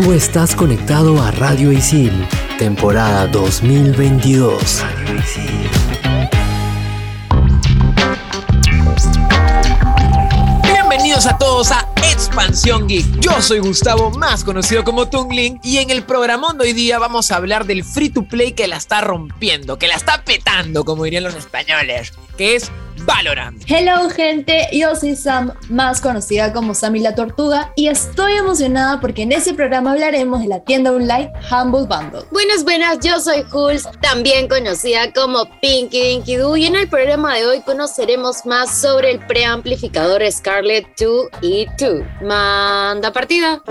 Tú 0.00 0.12
estás 0.12 0.54
conectado 0.54 1.20
a 1.20 1.32
Radio 1.32 1.72
Isil, 1.72 2.12
temporada 2.56 3.26
2022. 3.26 4.84
Bienvenidos 10.62 11.26
a 11.26 11.36
todos 11.36 11.72
a 11.72 11.88
Expansión 11.96 12.86
Geek. 12.86 13.18
Yo 13.18 13.42
soy 13.42 13.58
Gustavo, 13.58 14.12
más 14.12 14.44
conocido 14.44 14.84
como 14.84 15.08
Tungling, 15.08 15.58
y 15.64 15.78
en 15.78 15.90
el 15.90 16.04
programón 16.04 16.58
de 16.58 16.66
hoy 16.66 16.74
día 16.74 17.00
vamos 17.00 17.32
a 17.32 17.36
hablar 17.36 17.66
del 17.66 17.82
free 17.82 18.10
to 18.10 18.22
play 18.22 18.52
que 18.52 18.68
la 18.68 18.76
está 18.76 19.00
rompiendo, 19.00 19.80
que 19.80 19.88
la 19.88 19.96
está 19.96 20.22
petando, 20.22 20.84
como 20.84 21.02
dirían 21.02 21.24
los 21.24 21.34
españoles, 21.34 22.12
que 22.36 22.54
es 22.54 22.70
Valorant. 23.04 23.62
Hello 23.66 24.08
gente, 24.10 24.68
yo 24.72 24.94
soy 24.96 25.16
Sam, 25.16 25.52
más 25.68 26.00
conocida 26.00 26.52
como 26.52 26.74
Sammy 26.74 27.00
la 27.00 27.14
Tortuga, 27.14 27.72
y 27.76 27.88
estoy 27.88 28.32
emocionada 28.34 29.00
porque 29.00 29.22
en 29.22 29.32
este 29.32 29.54
programa 29.54 29.92
hablaremos 29.92 30.40
de 30.40 30.48
la 30.48 30.60
tienda 30.60 30.92
online 30.92 31.32
Humble 31.50 31.86
Bundle. 31.86 32.26
Buenas, 32.30 32.64
buenas, 32.64 32.98
yo 33.00 33.20
soy 33.20 33.44
Hulz, 33.52 33.88
también 34.00 34.48
conocida 34.48 35.12
como 35.12 35.44
Pinky 35.60 36.00
Dinky 36.00 36.36
Doo, 36.36 36.56
y 36.56 36.66
en 36.66 36.76
el 36.76 36.88
programa 36.88 37.34
de 37.34 37.46
hoy 37.46 37.60
conoceremos 37.62 38.44
más 38.46 38.80
sobre 38.80 39.10
el 39.12 39.20
preamplificador 39.26 40.22
Scarlett 40.30 40.86
2 40.98 41.28
y 41.42 41.66
2. 41.78 42.02
Manda 42.22 43.12
partida. 43.12 43.62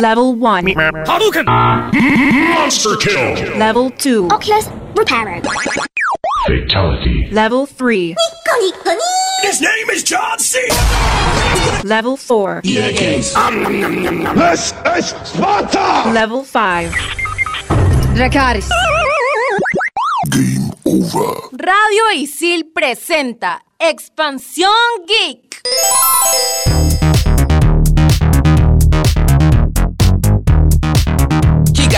Level 0.00 0.36
1. 0.38 0.74
Hadouken! 1.06 1.46
Monster 1.46 2.98
kill! 2.98 3.58
Level 3.58 3.90
2. 3.96 4.30
Oculus 4.30 4.68
repaired. 4.94 5.42
Fatality. 6.46 7.28
Level 7.32 7.66
3. 7.66 8.14
His 9.42 9.60
name 9.60 9.90
is 9.90 10.04
John 10.04 10.38
C. 10.38 10.60
Level 11.82 12.16
4. 12.16 12.60
This 12.62 13.00
is 13.00 13.26
Sparta! 15.24 16.10
Level 16.12 16.44
5. 16.44 16.92
Dracaris. 18.14 18.68
Game 20.30 20.70
over. 20.86 21.50
Radio 21.50 22.04
Isil 22.14 22.70
presenta 22.72 23.60
Expansión 23.78 24.70
Geek. 25.04 25.62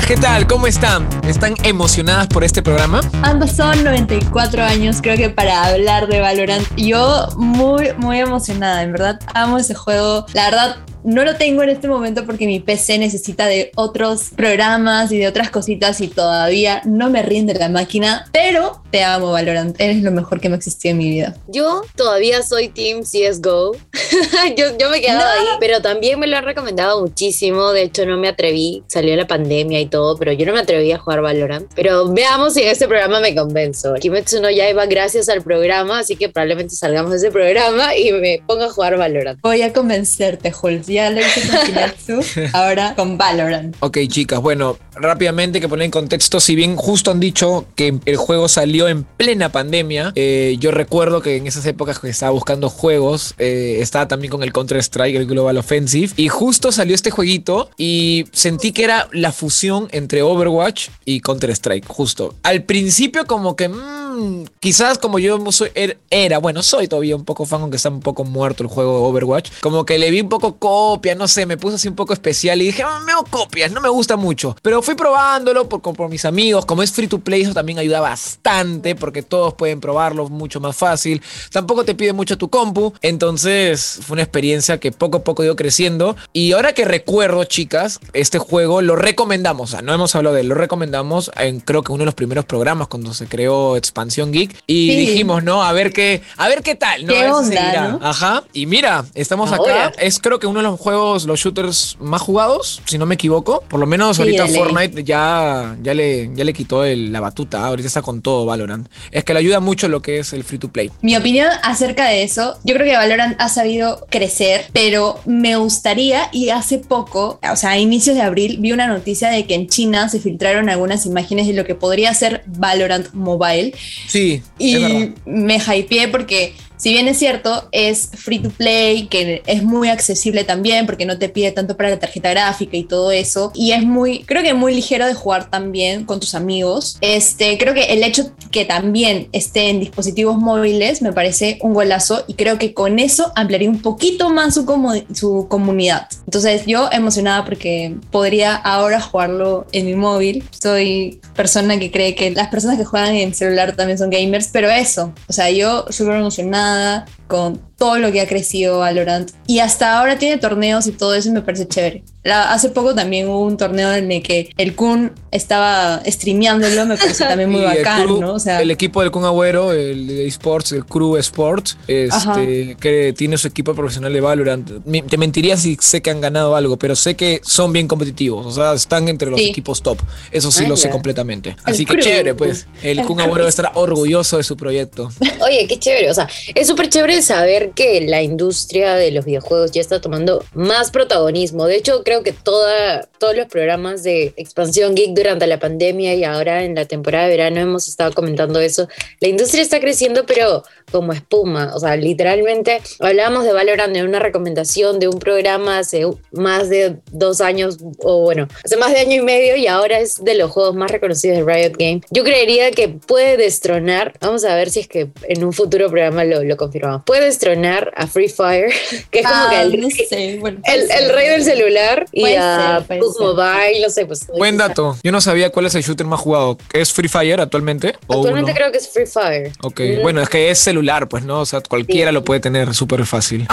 ¿Qué 0.08 0.16
tal? 0.16 0.46
¿Cómo 0.46 0.66
están? 0.66 1.06
¿Están 1.24 1.54
emocionadas 1.64 2.28
por 2.28 2.42
este 2.42 2.62
programa? 2.62 3.02
Ambas 3.20 3.54
son 3.54 3.84
94 3.84 4.64
años, 4.64 5.00
creo 5.02 5.18
que 5.18 5.28
para 5.28 5.66
hablar 5.66 6.08
de 6.08 6.18
Valorant. 6.20 6.66
Yo 6.78 7.28
muy, 7.36 7.92
muy 7.98 8.18
emocionada, 8.18 8.82
en 8.82 8.92
verdad 8.92 9.20
amo 9.34 9.58
ese 9.58 9.74
juego. 9.74 10.24
La 10.32 10.46
verdad, 10.46 10.76
no 11.04 11.24
lo 11.24 11.36
tengo 11.36 11.62
en 11.62 11.70
este 11.70 11.88
momento 11.88 12.26
porque 12.26 12.46
mi 12.46 12.60
PC 12.60 12.98
necesita 12.98 13.46
de 13.46 13.70
otros 13.76 14.30
programas 14.34 15.12
y 15.12 15.18
de 15.18 15.28
otras 15.28 15.50
cositas 15.50 16.00
y 16.00 16.08
todavía 16.08 16.82
no 16.84 17.10
me 17.10 17.22
rinde 17.22 17.54
la 17.54 17.68
máquina, 17.68 18.26
pero 18.32 18.82
te 18.90 19.04
amo 19.04 19.32
Valorant, 19.32 19.78
eres 19.80 20.02
lo 20.02 20.10
mejor 20.10 20.40
que 20.40 20.48
me 20.48 20.56
existió 20.56 20.90
en 20.90 20.98
mi 20.98 21.10
vida. 21.10 21.36
Yo 21.48 21.82
todavía 21.96 22.42
soy 22.42 22.68
Team 22.68 23.02
CSGO. 23.02 23.72
yo, 24.56 24.78
yo 24.78 24.90
me 24.90 24.98
he 24.98 25.00
quedado 25.00 25.28
ahí, 25.28 25.46
pero 25.60 25.80
también 25.80 26.18
me 26.18 26.26
lo 26.26 26.36
han 26.36 26.44
recomendado 26.44 27.00
muchísimo. 27.00 27.72
De 27.72 27.82
hecho, 27.82 28.06
no 28.06 28.16
me 28.18 28.28
atreví. 28.28 28.82
Salió 28.86 29.14
la 29.16 29.26
pandemia 29.26 29.80
y 29.80 29.86
todo, 29.86 30.16
pero 30.16 30.32
yo 30.32 30.46
no 30.46 30.52
me 30.52 30.60
atreví 30.60 30.90
a 30.92 30.98
jugar 30.98 31.20
Valorant. 31.20 31.70
Pero 31.74 32.12
veamos 32.12 32.54
si 32.54 32.62
en 32.62 32.68
este 32.68 32.88
programa 32.88 33.20
me 33.20 33.34
convenzo. 33.34 33.94
Kimetsu 33.94 34.40
no 34.40 34.50
Yaiba 34.50 34.86
gracias 34.86 35.28
al 35.28 35.42
programa, 35.42 36.00
así 36.00 36.16
que 36.16 36.28
probablemente 36.28 36.74
salgamos 36.74 37.10
de 37.10 37.18
ese 37.18 37.30
programa 37.30 37.94
y 37.96 38.12
me 38.12 38.42
ponga 38.46 38.66
a 38.66 38.70
jugar 38.70 38.96
Valorant. 38.96 39.40
Voy 39.42 39.62
a 39.62 39.72
convencerte, 39.72 40.52
Hulk. 40.60 40.87
Ya 40.88 41.10
lo 41.10 41.20
hice 41.20 41.46
con 41.46 41.66
Kimetsu, 41.66 42.40
ahora 42.54 42.94
con 42.94 43.18
Valorant. 43.18 43.76
Ok, 43.80 43.98
chicas, 44.08 44.40
bueno, 44.40 44.78
rápidamente 44.94 45.60
que 45.60 45.68
poner 45.68 45.84
en 45.84 45.90
contexto, 45.90 46.40
si 46.40 46.54
bien 46.54 46.76
justo 46.76 47.10
han 47.10 47.20
dicho 47.20 47.66
que 47.74 47.98
el 48.04 48.16
juego 48.16 48.48
salió 48.48 48.88
en 48.88 49.04
plena 49.04 49.50
pandemia, 49.52 50.12
eh, 50.14 50.56
yo 50.58 50.70
recuerdo 50.70 51.20
que 51.20 51.36
en 51.36 51.46
esas 51.46 51.66
épocas 51.66 51.98
que 51.98 52.08
estaba 52.08 52.32
buscando 52.32 52.70
juegos, 52.70 53.34
eh, 53.38 53.78
estaba 53.80 54.08
también 54.08 54.30
con 54.30 54.42
el 54.42 54.52
Counter-Strike, 54.52 55.16
el 55.16 55.26
Global 55.26 55.58
Offensive, 55.58 56.12
y 56.16 56.28
justo 56.28 56.72
salió 56.72 56.94
este 56.94 57.10
jueguito 57.10 57.70
y 57.76 58.24
sentí 58.32 58.72
que 58.72 58.84
era 58.84 59.08
la 59.12 59.32
fusión 59.32 59.88
entre 59.92 60.22
Overwatch 60.22 60.88
y 61.04 61.20
Counter-Strike, 61.20 61.86
justo. 61.86 62.34
Al 62.42 62.62
principio 62.62 63.26
como 63.26 63.56
que... 63.56 63.70
mm, 64.18 64.44
quizás 64.60 64.98
como 64.98 65.18
yo 65.18 65.38
soy- 65.52 65.70
er- 65.74 65.98
era, 66.10 66.38
bueno, 66.38 66.62
soy 66.62 66.88
todavía 66.88 67.16
un 67.16 67.24
poco 67.24 67.46
fan, 67.46 67.60
aunque 67.62 67.76
está 67.76 67.88
un 67.88 68.00
poco 68.00 68.24
muerto 68.24 68.62
el 68.62 68.68
juego 68.68 69.04
Overwatch, 69.08 69.50
como 69.60 69.84
que 69.84 69.98
le 69.98 70.10
vi 70.10 70.20
un 70.20 70.28
poco 70.28 70.56
copia, 70.56 71.14
no 71.14 71.28
sé, 71.28 71.46
me 71.46 71.56
puse 71.56 71.76
así 71.76 71.88
un 71.88 71.94
poco 71.94 72.12
especial 72.12 72.60
y 72.62 72.66
dije, 72.66 72.82
"Ah, 72.82 73.00
me 73.04 73.12
hago 73.12 73.24
copias, 73.24 73.70
no 73.72 73.80
me 73.80 73.88
gusta 73.88 74.16
mucho. 74.16 74.56
Pero 74.62 74.82
fui 74.82 74.94
probándolo 74.94 75.68
por, 75.68 75.80
por 75.80 76.08
mis 76.08 76.24
amigos, 76.24 76.66
como 76.66 76.82
es 76.82 76.92
free 76.92 77.06
to 77.08 77.18
play, 77.20 77.42
eso 77.42 77.54
también 77.54 77.78
ayuda 77.78 78.00
bastante, 78.00 78.94
porque 78.94 79.22
todos 79.22 79.54
pueden 79.54 79.80
probarlo 79.80 80.28
mucho 80.28 80.60
más 80.60 80.76
fácil. 80.76 81.22
Tampoco 81.52 81.84
te 81.84 81.94
pide 81.94 82.12
mucho 82.12 82.36
tu 82.38 82.48
compu, 82.48 82.92
entonces 83.02 84.00
fue 84.02 84.14
una 84.14 84.22
experiencia 84.22 84.78
que 84.78 84.90
poco 84.92 85.18
a 85.18 85.24
poco 85.24 85.42
dio 85.42 85.54
creciendo. 85.56 86.16
Y 86.32 86.52
ahora 86.52 86.72
que 86.72 86.84
recuerdo, 86.84 87.44
chicas, 87.44 88.00
este 88.12 88.38
juego 88.38 88.80
lo 88.82 88.96
recomendamos, 88.96 89.70
o 89.70 89.72
sea, 89.72 89.82
no 89.82 89.92
hemos 89.94 90.14
hablado 90.14 90.34
de 90.34 90.40
él, 90.42 90.48
lo 90.48 90.54
recomendamos 90.54 91.30
en 91.36 91.60
creo 91.60 91.82
que 91.82 91.92
uno 91.92 92.00
de 92.02 92.06
los 92.06 92.14
primeros 92.14 92.44
programas 92.44 92.88
cuando 92.88 93.12
se 93.14 93.26
creó 93.26 93.76
Geek 94.08 94.56
y 94.66 94.90
Sí. 94.90 94.96
dijimos, 94.96 95.42
¿no? 95.44 95.62
A 95.62 95.72
ver 95.72 95.92
qué, 95.92 96.22
a 96.36 96.48
ver 96.48 96.62
qué 96.62 96.74
tal, 96.74 97.06
¿no? 97.06 97.12
¿Qué 97.12 97.26
onda, 97.28 97.88
no? 97.88 98.00
Ajá. 98.02 98.44
Y 98.52 98.66
mira, 98.66 99.04
estamos 99.14 99.52
Ahora. 99.52 99.86
acá. 99.86 100.00
Es 100.02 100.18
creo 100.18 100.38
que 100.38 100.46
uno 100.46 100.60
de 100.60 100.64
los 100.64 100.78
juegos, 100.80 101.24
los 101.24 101.40
shooters 101.40 101.96
más 102.00 102.20
jugados, 102.22 102.82
si 102.86 102.98
no 102.98 103.06
me 103.06 103.14
equivoco. 103.14 103.62
Por 103.68 103.80
lo 103.80 103.86
menos 103.86 104.16
Sí, 104.16 104.22
ahorita. 104.22 104.46
Fortnite 104.48 105.04
ya, 105.04 105.76
ya, 105.82 105.94
le, 105.94 106.30
ya 106.34 106.44
le 106.44 106.52
quitó 106.52 106.84
el- 106.84 107.12
la 107.12 107.20
batuta. 107.20 107.64
Ahorita 107.66 107.86
está 107.86 108.02
con 108.02 108.22
todo 108.22 108.44
Valorant. 108.46 108.88
Es 109.10 109.24
que 109.24 109.32
le 109.32 109.38
ayuda 109.40 109.60
mucho 109.60 109.88
lo 109.88 110.02
que 110.02 110.18
es 110.18 110.32
el 110.32 110.44
free 110.44 110.58
to 110.58 110.68
play. 110.68 110.90
Mi 111.02 111.16
opinión 111.16 111.48
acerca 111.62 112.06
de 112.08 112.22
eso, 112.22 112.58
yo 112.64 112.74
creo 112.74 112.86
que 112.86 112.96
Valorant 112.96 113.36
ha 113.40 113.48
sabido 113.48 114.06
crecer, 114.10 114.66
pero 114.72 115.20
me 115.26 115.56
gustaría, 115.56 116.28
y 116.32 116.50
hace 116.50 116.78
poco, 116.78 117.38
o 117.50 117.56
sea, 117.56 117.70
a 117.70 117.78
inicios 117.78 118.16
de 118.16 118.22
abril, 118.22 118.58
vi 118.60 118.72
una 118.72 118.86
noticia 118.86 119.28
de 119.30 119.46
que 119.46 119.54
en 119.54 119.68
China 119.68 120.08
se 120.08 120.20
filtraron 120.20 120.68
algunas 120.68 121.06
imágenes 121.06 121.46
de 121.46 121.52
lo 121.52 121.64
que 121.64 121.74
podría 121.74 122.12
ser 122.14 122.42
Valorant 122.46 123.12
Mobile. 123.12 123.74
Sí, 124.06 124.42
es. 124.58 124.70
Y 124.80 125.12
me 125.26 125.58
hypeé 125.58 126.08
porque, 126.08 126.54
si 126.78 126.90
bien 126.90 127.08
es 127.08 127.18
cierto, 127.18 127.68
es 127.72 128.10
free 128.14 128.38
to 128.38 128.50
play, 128.50 129.08
que 129.08 129.42
es 129.46 129.62
muy 129.62 129.88
accesible 129.88 130.44
también, 130.44 130.86
porque 130.86 131.04
no 131.04 131.18
te 131.18 131.28
pide 131.28 131.52
tanto 131.52 131.76
para 131.76 131.90
la 131.90 131.98
tarjeta 131.98 132.30
gráfica 132.30 132.76
y 132.76 132.84
todo 132.84 133.10
eso. 133.10 133.52
Y 133.54 133.72
es 133.72 133.82
muy, 133.82 134.24
creo 134.24 134.42
que 134.42 134.54
muy 134.54 134.74
ligero 134.74 135.06
de 135.06 135.14
jugar 135.14 135.50
también 135.50 136.04
con 136.04 136.20
tus 136.20 136.34
amigos. 136.34 136.96
Este, 137.00 137.58
creo 137.58 137.74
que 137.74 137.92
el 137.92 138.02
hecho 138.02 138.32
que 138.50 138.64
también 138.64 139.28
esté 139.32 139.70
en 139.70 139.80
dispositivos 139.80 140.38
móviles 140.38 141.02
me 141.02 141.12
parece 141.12 141.58
un 141.62 141.74
golazo 141.74 142.24
y 142.26 142.34
creo 142.34 142.58
que 142.58 142.72
con 142.74 142.98
eso 142.98 143.32
ampliaría 143.34 143.68
un 143.68 143.82
poquito 143.82 144.30
más 144.30 144.54
su, 144.54 144.64
comu- 144.64 145.04
su 145.14 145.46
comunidad. 145.48 146.08
Entonces, 146.24 146.64
yo 146.66 146.88
emocionada 146.92 147.44
porque 147.44 147.96
podría 148.10 148.54
ahora 148.54 149.00
jugarlo 149.00 149.66
en 149.72 149.86
mi 149.86 149.94
móvil. 149.94 150.44
Soy 150.62 151.20
persona 151.34 151.78
que 151.78 151.90
cree 151.90 152.14
que 152.14 152.30
las 152.30 152.48
personas 152.48 152.78
que 152.78 152.84
juegan 152.84 153.14
en 153.14 153.34
celular 153.34 153.74
también 153.74 153.98
son 153.98 154.10
gamers, 154.10 154.48
pero 154.52 154.70
eso, 154.70 155.12
o 155.28 155.32
sea, 155.32 155.50
yo 155.50 155.86
súper 155.90 156.16
emocionada 156.16 156.67
uh, 156.68 157.06
con 157.28 157.60
todo 157.76 157.98
lo 157.98 158.10
que 158.10 158.20
ha 158.20 158.26
crecido 158.26 158.80
Valorant 158.80 159.30
y 159.46 159.60
hasta 159.60 159.98
ahora 160.00 160.18
tiene 160.18 160.38
torneos 160.38 160.86
y 160.88 160.92
todo 160.92 161.14
eso 161.14 161.28
y 161.28 161.32
me 161.32 161.42
parece 161.42 161.68
chévere. 161.68 162.02
La- 162.24 162.52
hace 162.52 162.70
poco 162.70 162.94
también 162.94 163.28
hubo 163.28 163.42
un 163.44 163.56
torneo 163.56 163.92
en 163.94 164.10
el 164.10 164.22
que 164.22 164.50
el 164.56 164.74
Kun 164.74 165.12
estaba 165.30 166.02
streameándolo, 166.04 166.86
me 166.86 166.96
pareció 166.96 167.26
también 167.28 167.50
muy 167.50 167.60
Y 167.60 167.64
el 167.64 167.76
bacán, 167.78 168.02
crew- 168.08 168.20
¿no? 168.20 168.34
O 168.34 168.38
sea, 168.40 168.60
el 168.60 168.70
equipo 168.72 169.00
del 169.02 169.12
Kun 169.12 169.24
Agüero, 169.24 169.72
el 169.72 170.08
de 170.08 170.26
esports, 170.26 170.72
el 170.72 170.84
Crew 170.84 171.16
Sports, 171.18 171.76
este, 171.86 172.76
que 172.80 173.12
tiene 173.16 173.38
su 173.38 173.46
equipo 173.48 173.74
profesional 173.74 174.12
de 174.12 174.20
Valorant. 174.20 174.70
Te 175.08 175.16
mentiría 175.16 175.56
si 175.56 175.76
sé 175.80 176.02
que 176.02 176.10
han 176.10 176.20
ganado 176.20 176.56
algo, 176.56 176.76
pero 176.78 176.96
sé 176.96 177.14
que 177.14 177.40
son 177.44 177.72
bien 177.72 177.86
competitivos. 177.86 178.44
O 178.46 178.50
sea, 178.50 178.72
están 178.72 179.08
entre 179.08 179.30
los 179.30 179.38
Sí. 179.38 179.48
equipos 179.50 179.82
top. 179.82 179.98
Eso 180.32 180.50
sí 180.50 180.64
Ah, 180.64 180.68
lo 180.68 180.76
sé 180.76 180.90
completamente. 180.90 181.56
Así 181.64 181.84
que 181.84 181.92
Crew. 181.94 182.02
chévere, 182.04 182.34
pues. 182.34 182.66
El, 182.82 182.98
El 183.00 183.06
Kun. 183.06 183.20
Agüero 183.20 183.46
estará 183.46 183.72
orgulloso 183.74 184.36
de 184.38 184.42
su 184.42 184.56
proyecto. 184.56 185.10
Oye, 185.40 185.66
qué 185.68 185.78
chévere. 185.78 186.10
O 186.10 186.14
sea, 186.14 186.28
es 186.54 186.66
súper 186.66 186.88
chévere 186.88 187.17
saber 187.22 187.70
que 187.70 188.00
la 188.02 188.22
industria 188.22 188.94
de 188.94 189.10
los 189.10 189.24
videojuegos 189.24 189.72
ya 189.72 189.80
está 189.80 190.00
tomando 190.00 190.44
más 190.54 190.90
protagonismo. 190.90 191.66
De 191.66 191.76
hecho, 191.76 192.02
creo 192.04 192.22
que 192.22 192.32
toda, 192.32 193.08
todos 193.18 193.36
los 193.36 193.46
programas 193.46 194.02
de 194.02 194.32
expansión 194.36 194.94
geek 194.94 195.14
durante 195.14 195.46
la 195.46 195.58
pandemia 195.58 196.14
y 196.14 196.24
ahora 196.24 196.64
en 196.64 196.74
la 196.74 196.84
temporada 196.84 197.24
de 197.24 197.30
verano 197.36 197.60
hemos 197.60 197.88
estado 197.88 198.12
comentando 198.12 198.60
eso. 198.60 198.88
La 199.20 199.28
industria 199.28 199.62
está 199.62 199.80
creciendo, 199.80 200.24
pero 200.26 200.62
como 200.90 201.12
espuma. 201.12 201.72
O 201.74 201.80
sea, 201.80 201.96
literalmente 201.96 202.80
hablábamos 203.00 203.44
de 203.44 203.52
Valorant 203.52 203.96
en 203.96 204.06
una 204.06 204.18
recomendación 204.18 204.98
de 204.98 205.08
un 205.08 205.18
programa 205.18 205.78
hace 205.78 206.06
más 206.32 206.68
de 206.68 206.96
dos 207.10 207.40
años, 207.40 207.78
o 208.00 208.22
bueno, 208.22 208.48
hace 208.64 208.76
más 208.76 208.92
de 208.92 209.00
año 209.00 209.16
y 209.16 209.24
medio, 209.24 209.56
y 209.56 209.66
ahora 209.66 209.98
es 209.98 210.22
de 210.24 210.34
los 210.34 210.50
juegos 210.50 210.74
más 210.74 210.90
reconocidos 210.90 211.38
de 211.38 211.44
Riot 211.44 211.76
Game. 211.78 212.00
Yo 212.10 212.24
creería 212.24 212.70
que 212.70 212.88
puede 212.88 213.36
destronar. 213.36 214.14
Vamos 214.20 214.44
a 214.44 214.54
ver 214.54 214.70
si 214.70 214.80
es 214.80 214.88
que 214.88 215.10
en 215.28 215.44
un 215.44 215.52
futuro 215.52 215.88
programa 215.88 216.24
lo, 216.24 216.42
lo 216.42 216.56
confirmamos. 216.56 217.02
Puedes 217.08 217.38
tronar 217.38 217.92
a 217.96 218.06
Free 218.06 218.28
Fire, 218.28 218.70
que 219.10 219.20
es 219.20 219.26
como 219.26 219.34
Ah, 219.36 219.48
que 219.50 219.60
el, 219.62 219.80
no 219.80 219.88
sé, 219.90 220.36
bueno, 220.38 220.60
puede 220.64 220.78
el, 220.82 220.86
ser. 220.86 221.02
el 221.02 221.12
rey 221.14 221.28
del 221.30 221.42
celular, 221.42 222.04
y 222.12 222.20
Puede 222.20 222.36
a 222.38 222.84
ser, 222.86 222.86
puede. 222.86 223.00
Mobile, 223.18 223.80
no 223.82 223.90
sé, 223.90 224.06
pues. 224.06 224.26
Buen 224.28 224.56
dato. 224.58 224.96
Yo 225.02 225.10
no 225.10 225.20
sabía 225.20 225.50
cuál 225.50 225.66
es 225.66 225.74
el 225.74 225.82
shooter 225.82 226.06
más 226.06 226.20
jugado. 226.20 226.58
¿Es 226.72 226.92
Free 226.92 227.08
Fire 227.08 227.40
actualmente? 227.40 227.94
¿O 228.06 228.14
Actualmente 228.18 228.52
creo 228.54 228.70
que 228.70 228.78
es 228.78 228.88
Free 228.88 229.06
Fire. 229.06 229.52
Ok, 229.62 229.80
Mm, 229.80 230.02
bueno, 230.02 230.20
es 230.20 230.28
que 230.28 230.50
es 230.50 230.58
celular, 230.58 231.08
pues, 231.08 231.24
¿no? 231.24 231.40
O 231.40 231.46
sea, 231.46 231.60
cualquiera 231.62 232.10
Sí. 232.10 232.14
lo 232.14 232.22
puede 232.24 232.40
tener 232.40 232.74
súper 232.74 233.04
fácil. 233.06 233.48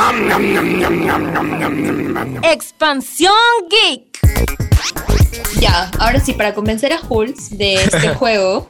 Expansión 2.43 3.33
Geek. 3.69 4.19
Ya, 5.59 5.89
ahora 5.99 6.19
sí, 6.19 6.33
para 6.33 6.53
convencer 6.53 6.91
a 6.93 6.99
Hulz 7.07 7.49
de 7.57 7.75
este 7.75 8.09
juego, 8.15 8.69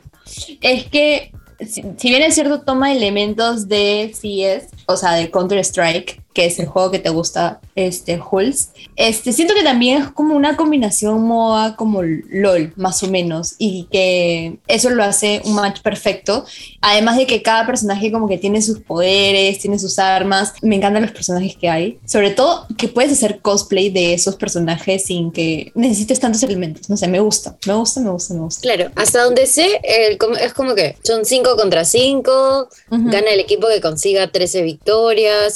es 0.62 0.86
que 0.86 1.32
si, 1.60 1.84
si 1.98 2.10
bien 2.10 2.22
es 2.22 2.36
cierto, 2.36 2.62
toma 2.62 2.92
elementos 2.92 3.68
de 3.68 4.12
CS, 4.14 4.68
o 4.88 4.98
sea, 4.98 5.14
de 5.14 5.32
Counter-Strike, 5.32 6.22
que 6.34 6.46
es 6.46 6.60
el 6.60 6.68
juego 6.68 6.92
que 6.92 7.00
te 7.00 7.10
gusta, 7.10 7.62
este, 7.76 8.20
Hulz, 8.20 8.70
este, 8.98 9.32
siento 9.32 9.54
que 9.54 9.64
también 9.64 10.02
es 10.02 10.10
como 10.10 10.36
una 10.36 10.58
combinación 10.58 11.22
MOA 11.22 11.76
como 11.78 12.02
LOL, 12.04 12.74
más 12.76 13.02
o 13.04 13.08
menos, 13.08 13.56
y 13.58 13.88
que 13.90 14.58
eso 14.68 14.90
lo 14.90 15.04
hace 15.04 15.42
un 15.46 15.56
match 15.56 15.82
perfecto. 15.82 16.46
Además 16.82 17.18
de 17.18 17.26
que 17.26 17.42
cada 17.42 17.66
personaje 17.66 18.12
como 18.12 18.28
que 18.28 18.38
tiene 18.38 18.62
sus 18.62 18.80
poderes, 18.80 19.60
tiene 19.60 19.80
sus 19.80 19.98
armas. 19.98 20.54
Me 20.62 20.76
encantan 20.76 21.04
los 21.04 21.12
personajes 21.12 21.56
que 21.56 21.70
hay. 21.70 22.00
Sobre 22.06 22.32
todo 22.32 22.68
que 22.78 22.90
puedes 22.90 23.12
hacer 23.12 23.40
cosplay 23.42 23.90
de 23.90 24.14
esos 24.14 24.36
personajes 24.36 25.06
sin 25.06 25.32
que 25.32 25.72
necesites 25.74 26.20
tantos 26.20 26.44
elementos. 26.44 26.90
No 26.90 26.98
sé, 26.98 27.08
me 27.08 27.20
gusta, 27.20 27.58
me 27.66 27.74
gusta, 27.74 28.02
me 28.02 28.10
gusta, 28.10 28.34
me 28.34 28.42
gusta. 28.42 28.62
Claro, 28.62 28.92
hasta 28.96 29.24
donde 29.24 29.46
sé, 29.46 29.80
el 29.84 30.18
es 30.42 30.54
como 30.54 30.76
que 30.76 30.98
son 31.04 31.26
5 31.26 31.56
contra 31.56 31.86
5, 31.86 32.68
Ujú. 32.92 33.10
gana 33.10 33.32
el 33.32 33.40
equipo 33.40 33.68
que 33.68 33.82
consiga 33.82 34.28
13 34.28 34.62
victorias, 34.64 34.75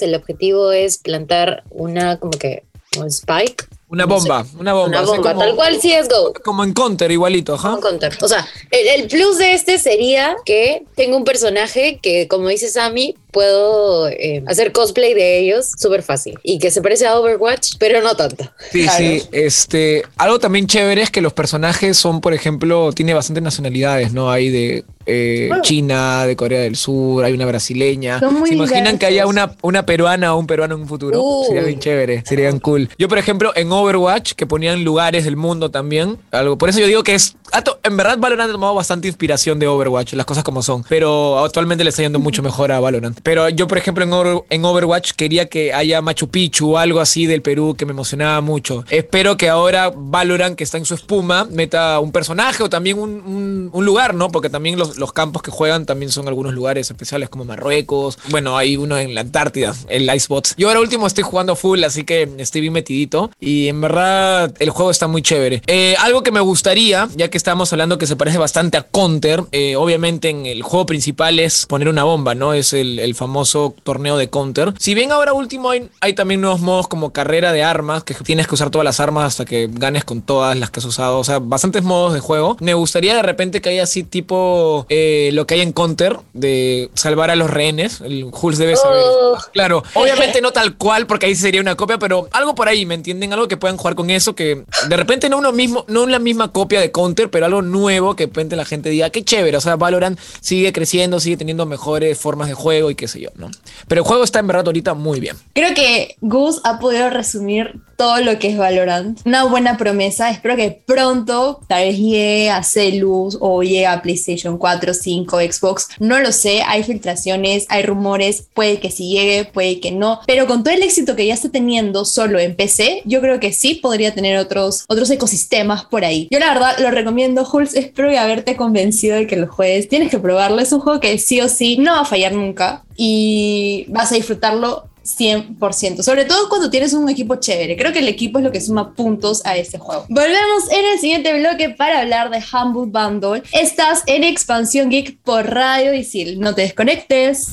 el 0.02 0.16
objetivo 0.16 0.72
es 0.72 0.98
plantar 0.98 1.64
una 1.70 2.18
como 2.20 2.32
que 2.32 2.64
un 2.98 3.08
spike, 3.08 3.68
Una 3.92 4.06
No 4.06 4.16
bomba, 4.16 4.46
una 4.60 4.74
bomba. 4.74 4.88
una 5.00 5.02
bomba, 5.02 5.32
como- 5.34 5.40
tal 5.46 5.56
cual 5.56 5.80
CSGO. 5.80 6.34
Como 6.44 6.64
en 6.64 6.74
Counter, 6.74 7.10
igualito, 7.12 7.54
ajá. 7.56 7.74
Un 7.76 7.82
counter. 7.82 8.16
O 8.22 8.28
sea, 8.28 8.48
el, 8.72 9.02
el 9.02 9.08
plus 9.08 9.38
de 9.40 9.54
este 9.54 9.78
sería 9.80 10.36
que 10.46 10.84
tengo 10.96 11.18
un 11.18 11.24
personaje 11.24 12.00
que, 12.02 12.28
como 12.28 12.48
dice 12.50 12.70
Sammy, 12.70 13.16
puedo 13.32 14.08
eh, 14.10 14.44
hacer 14.48 14.72
cosplay 14.72 15.14
de 15.14 15.40
ellos 15.40 15.72
súper 15.78 16.04
fácil. 16.04 16.38
Y 16.44 16.60
que 16.60 16.72
se 16.72 16.82
parece 16.82 17.08
a 17.08 17.20
Overwatch, 17.20 17.74
pero 17.80 18.02
no 18.02 18.16
tanto. 18.16 18.52
Sí, 18.72 18.84
Claro. 18.84 18.98
sí. 18.98 19.24
Este, 19.32 20.04
algo 20.18 20.40
también 20.40 20.68
chévere 20.68 21.02
es 21.02 21.12
que 21.12 21.22
los 21.22 21.34
personajes 21.34 21.98
son, 21.98 22.22
por 22.22 22.34
ejemplo, 22.34 22.92
tiene 22.94 23.14
bastantes 23.14 23.44
nacionalidades, 23.44 24.14
¿no? 24.14 24.32
Hay 24.32 24.50
de 24.50 24.84
eh. 25.06 25.50
China, 25.62 26.26
de 26.26 26.36
Corea 26.36 26.62
del 26.62 26.76
Sur, 26.76 27.24
hay 27.24 27.34
una 27.34 27.46
brasileña. 27.46 28.20
Son 28.20 28.34
muy 28.36 28.50
¿Se 28.50 28.56
imaginan 28.56 28.98
que 28.98 29.06
haya 29.08 29.26
una, 29.28 29.56
una 29.62 29.86
peruana 29.86 30.36
o 30.36 30.40
un 30.40 30.48
peruano 30.48 30.76
en 30.76 30.82
un 30.82 30.88
futuro? 30.88 31.22
Uy. 31.22 31.48
Sería 31.48 31.64
bien 31.64 31.80
chévere, 31.80 32.24
serían 32.26 32.60
cool. 32.60 32.90
Yo, 32.98 33.08
por 33.08 33.18
ejemplo, 33.18 33.52
en 33.56 33.72
Overwatch, 33.72 34.34
que 34.34 34.46
ponían 34.46 34.84
lugares 34.84 35.26
del 35.26 35.36
mundo 35.36 35.72
también, 35.72 36.18
algo. 36.32 36.58
Por 36.58 36.70
eso 36.70 36.80
yo 36.80 36.88
digo 36.88 37.04
que 37.04 37.16
es. 37.16 37.36
ah, 37.52 37.64
En 37.84 37.98
verdad, 37.98 38.18
Valorant 38.20 38.50
ha 38.50 38.54
tomado 38.54 38.76
bastante 38.76 39.08
inspiración 39.08 39.58
de 39.60 39.68
Overwatch, 39.68 40.14
las 40.14 40.26
cosas 40.26 40.44
como 40.44 40.62
son. 40.62 40.84
Pero 40.88 41.40
actualmente 41.44 41.84
le 41.84 41.90
está 41.90 42.04
yendo 42.04 42.20
mucho 42.20 42.44
mejor 42.44 42.72
a 42.72 42.80
Valorant. 42.80 43.19
Pero 43.24 43.50
yo, 43.50 43.68
por 43.68 43.78
ejemplo, 43.78 44.04
en, 44.04 44.42
en 44.50 44.66
Overwatch 44.66 45.12
quería 45.14 45.48
que 45.48 45.74
haya 45.74 46.02
Machu 46.02 46.30
Picchu 46.30 46.74
o 46.74 46.78
algo 46.78 47.00
así 47.00 47.26
del 47.26 47.42
Perú 47.42 47.76
que 47.78 47.86
me 47.86 47.92
emocionaba 47.92 48.42
mucho. 48.42 48.86
Espero 48.90 49.38
que 49.38 49.50
ahora 49.50 49.92
Valorant, 49.96 50.56
que 50.56 50.64
está 50.64 50.78
en 50.78 50.86
su 50.86 50.94
espuma, 50.94 51.46
meta 51.46 52.00
un 52.00 52.12
personaje 52.12 52.64
o 52.64 52.70
también 52.70 53.00
un, 53.00 53.70
un- 53.74 53.86
lugar, 53.86 54.14
¿no? 54.14 54.30
Porque 54.30 54.50
también 54.50 54.78
los, 54.78 54.98
los 54.98 55.14
campos 55.14 55.42
que 55.42 55.50
juegan 55.52 55.86
también 55.86 56.12
son 56.12 56.28
algunos 56.28 56.54
lugares 56.54 56.92
especiales 56.92 57.30
como 57.30 57.44
Marruecos. 57.46 58.20
Bueno, 58.30 58.56
hay 58.58 58.78
uno 58.78 58.98
en 59.00 59.16
la 59.16 59.22
Antártida, 59.22 59.74
el 59.88 60.14
Icebots. 60.14 60.54
Yo 60.58 60.68
ahora 60.68 60.80
último 60.80 61.08
estoy 61.08 61.24
jugando 61.24 61.56
full, 61.56 61.84
así 61.84 62.04
que 62.04 62.30
estoy 62.38 62.62
bien 62.62 62.74
metidito. 62.74 63.32
Y 63.40 63.68
en 63.68 63.82
verdad 63.82 64.54
el 64.60 64.70
juego 64.70 64.92
está 64.92 65.08
muy 65.08 65.22
chévere. 65.22 65.62
Eh, 65.68 65.96
algo 66.00 66.22
que 66.24 66.32
me 66.32 66.40
gustaría, 66.40 67.08
ya 67.16 67.30
que 67.30 67.38
estamos 67.38 67.72
hablando 67.74 67.98
que 67.98 68.06
se 68.06 68.16
parece 68.16 68.38
bastante 68.38 68.78
a 68.78 68.84
Counter, 68.84 69.44
eh, 69.52 69.76
obviamente 69.76 70.30
en 70.30 70.46
el 70.46 70.62
juego 70.62 70.86
principal 70.86 71.40
es 71.40 71.66
poner 71.66 71.88
una 71.90 72.04
bomba, 72.04 72.36
¿no? 72.36 72.54
Es 72.54 72.74
el 72.74 73.09
famoso 73.16 73.76
torneo 73.84 74.18
de 74.18 74.30
Counter. 74.30 74.74
Si 74.78 74.94
bien 74.94 75.12
ahora 75.12 75.34
último 75.34 75.70
hay, 75.70 75.90
hay 76.02 76.14
también 76.14 76.42
nuevos 76.42 76.62
modos 76.62 76.88
como 76.88 77.12
carrera 77.12 77.52
de 77.52 77.64
armas, 77.64 78.04
que 78.04 78.14
tienes 78.14 78.48
que 78.48 78.56
usar 78.56 78.70
todas 78.70 78.86
las 78.86 79.00
armas 79.00 79.26
hasta 79.26 79.46
que 79.46 79.70
ganes 79.72 80.04
con 80.04 80.22
todas 80.22 80.58
las 80.58 80.70
que 80.70 80.80
has 80.80 80.86
usado. 80.86 81.20
O 81.20 81.24
sea, 81.24 81.40
bastantes 81.40 81.84
modos 81.84 82.14
de 82.14 82.20
juego. 82.20 82.58
Me 82.60 82.74
gustaría 82.74 83.16
de 83.16 83.22
repente 83.22 83.62
que 83.62 83.70
haya 83.70 83.84
así 83.84 84.04
tipo 84.04 84.86
eh, 84.90 85.30
lo 85.34 85.48
que 85.48 85.56
hay 85.56 85.62
en 85.62 85.74
Counter, 85.74 86.18
de 86.34 86.90
salvar 86.94 87.32
a 87.32 87.36
los 87.36 87.50
rehenes. 87.50 88.02
El 88.02 88.30
Hulz 88.32 88.58
debe 88.58 88.76
saber. 88.76 89.02
Oh. 89.04 89.38
Claro, 89.54 89.84
obviamente 89.94 90.42
no 90.42 90.52
tal 90.52 90.76
cual, 90.76 91.08
porque 91.08 91.28
ahí 91.28 91.36
sería 91.36 91.62
una 91.62 91.76
copia, 91.76 91.98
pero 92.00 92.28
algo 92.32 92.56
por 92.56 92.68
ahí, 92.68 92.86
¿me 92.86 92.96
entienden? 92.96 93.34
Algo 93.34 93.48
que 93.48 93.58
puedan 93.58 93.78
jugar 93.78 93.96
con 93.96 94.10
eso, 94.10 94.36
que 94.36 94.64
de 94.88 94.98
repente 94.98 95.30
no 95.30 95.38
uno 95.38 95.52
mismo, 95.52 95.86
no 95.88 96.06
la 96.08 96.20
misma 96.20 96.52
copia 96.52 96.80
de 96.80 96.92
Counter, 96.92 97.30
pero 97.30 97.46
algo 97.46 97.62
nuevo 97.62 98.16
que 98.16 98.26
de 98.26 98.30
repente 98.30 98.56
la 98.56 98.66
gente 98.66 98.90
diga, 98.90 99.10
qué 99.10 99.24
chévere, 99.24 99.58
o 99.58 99.62
sea, 99.62 99.76
Valorant 99.76 100.20
sigue 100.42 100.74
creciendo, 100.74 101.20
sigue 101.20 101.38
teniendo 101.38 101.66
mejores 101.66 102.18
formas 102.18 102.48
de 102.48 102.54
juego 102.54 102.92
y 102.92 102.96
qué 103.00 103.08
sé 103.08 103.22
yo, 103.22 103.30
¿no? 103.36 103.50
Pero 103.88 104.02
el 104.02 104.08
juego 104.08 104.26
está 104.26 104.40
en 104.40 104.48
verdad 104.48 104.68
ahorita 104.68 104.94
muy 104.94 105.22
bien. 105.22 105.38
Creo 105.54 105.74
que 105.74 106.18
Gus 106.20 106.60
ha 106.66 106.80
podido 106.80 107.10
resumir 107.10 107.80
todo 108.00 108.22
lo 108.22 108.40
que 108.40 108.48
es 108.48 108.58
Valorant. 108.58 109.20
Una 109.26 109.44
buena 109.44 109.76
promesa. 109.76 110.30
Espero 110.30 110.56
que 110.56 110.82
pronto 110.86 111.60
tal 111.68 111.84
vez 111.84 111.98
llegue 111.98 112.50
a 112.50 112.64
Celus 112.64 113.38
o 113.42 113.62
llegue 113.62 113.88
a 113.88 114.02
PlayStation 114.02 114.58
4, 114.58 114.94
5, 114.94 115.38
Xbox. 115.42 115.90
No 116.00 116.18
lo 116.22 116.32
sé. 116.32 116.62
Hay 116.66 116.84
filtraciones, 116.84 117.66
hay 117.68 117.84
rumores. 117.84 118.48
Puede 118.54 118.80
que 118.80 118.90
sí 118.90 119.10
llegue, 119.10 119.44
puede 119.44 119.82
que 119.82 119.92
no. 119.92 120.22
Pero 120.28 120.48
con 120.48 120.64
todo 120.64 120.74
el 120.74 120.82
éxito 120.82 121.18
que 121.18 121.28
ya 121.28 121.34
está 121.34 121.50
teniendo 121.50 122.06
solo 122.06 122.40
en 122.40 122.56
PC, 122.56 123.02
yo 123.04 123.20
creo 123.20 123.42
que 123.42 123.52
sí 123.52 123.76
podría 123.76 124.16
tener 124.16 124.38
otros, 124.38 124.86
otros 124.88 125.10
ecosistemas 125.10 125.84
por 125.84 126.06
ahí. 126.06 126.30
Yo 126.32 126.40
la 126.40 126.54
verdad 126.54 126.78
lo 126.80 126.92
recomiendo, 126.92 127.46
Hulz. 127.52 127.76
Espero 127.76 128.18
haberte 128.18 128.56
convencido 128.56 129.18
de 129.18 129.28
que 129.28 129.36
lo 129.36 129.48
juegues. 129.48 129.90
Tienes 129.90 130.10
que 130.10 130.20
probarlo. 130.20 130.62
Es 130.62 130.72
un 130.72 130.80
juego 130.80 131.02
que 131.02 131.18
sí 131.18 131.42
o 131.42 131.50
sí 131.50 131.76
no 131.76 131.92
va 131.92 132.00
a 132.00 132.06
fallar 132.06 132.32
nunca 132.32 132.86
y 133.02 133.86
vas 133.88 134.12
a 134.12 134.16
disfrutarlo 134.16 134.89
100%, 135.18 136.02
sobre 136.02 136.26
todo 136.26 136.50
cuando 136.50 136.70
tienes 136.70 136.94
un 136.94 137.10
equipo 137.10 137.36
chévere. 137.36 137.78
Creo 137.78 137.94
que 137.94 138.00
el 138.00 138.08
equipo 138.08 138.40
es 138.40 138.44
lo 138.44 138.52
que 138.52 138.62
suma 138.62 138.94
puntos 138.94 139.46
a 139.46 139.58
este 139.58 139.78
juego. 139.78 140.06
Volvemos 140.10 140.72
en 140.72 140.86
el 140.86 141.00
siguiente 141.00 141.38
bloque 141.40 141.70
para 141.70 142.00
hablar 142.00 142.30
de 142.30 142.44
Humble 142.52 142.92
Bundle. 142.92 143.44
Estás 143.52 144.04
en 144.06 144.24
Expansión 144.24 144.90
Geek 144.90 145.20
por 145.22 145.50
Radio 145.50 145.94
Isil. 145.94 146.40
No 146.40 146.56
te 146.56 146.64
desconectes. 146.64 147.50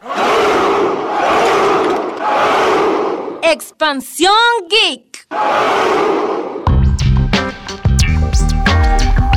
Expansión 3.43 4.33
Geek. 4.69 5.27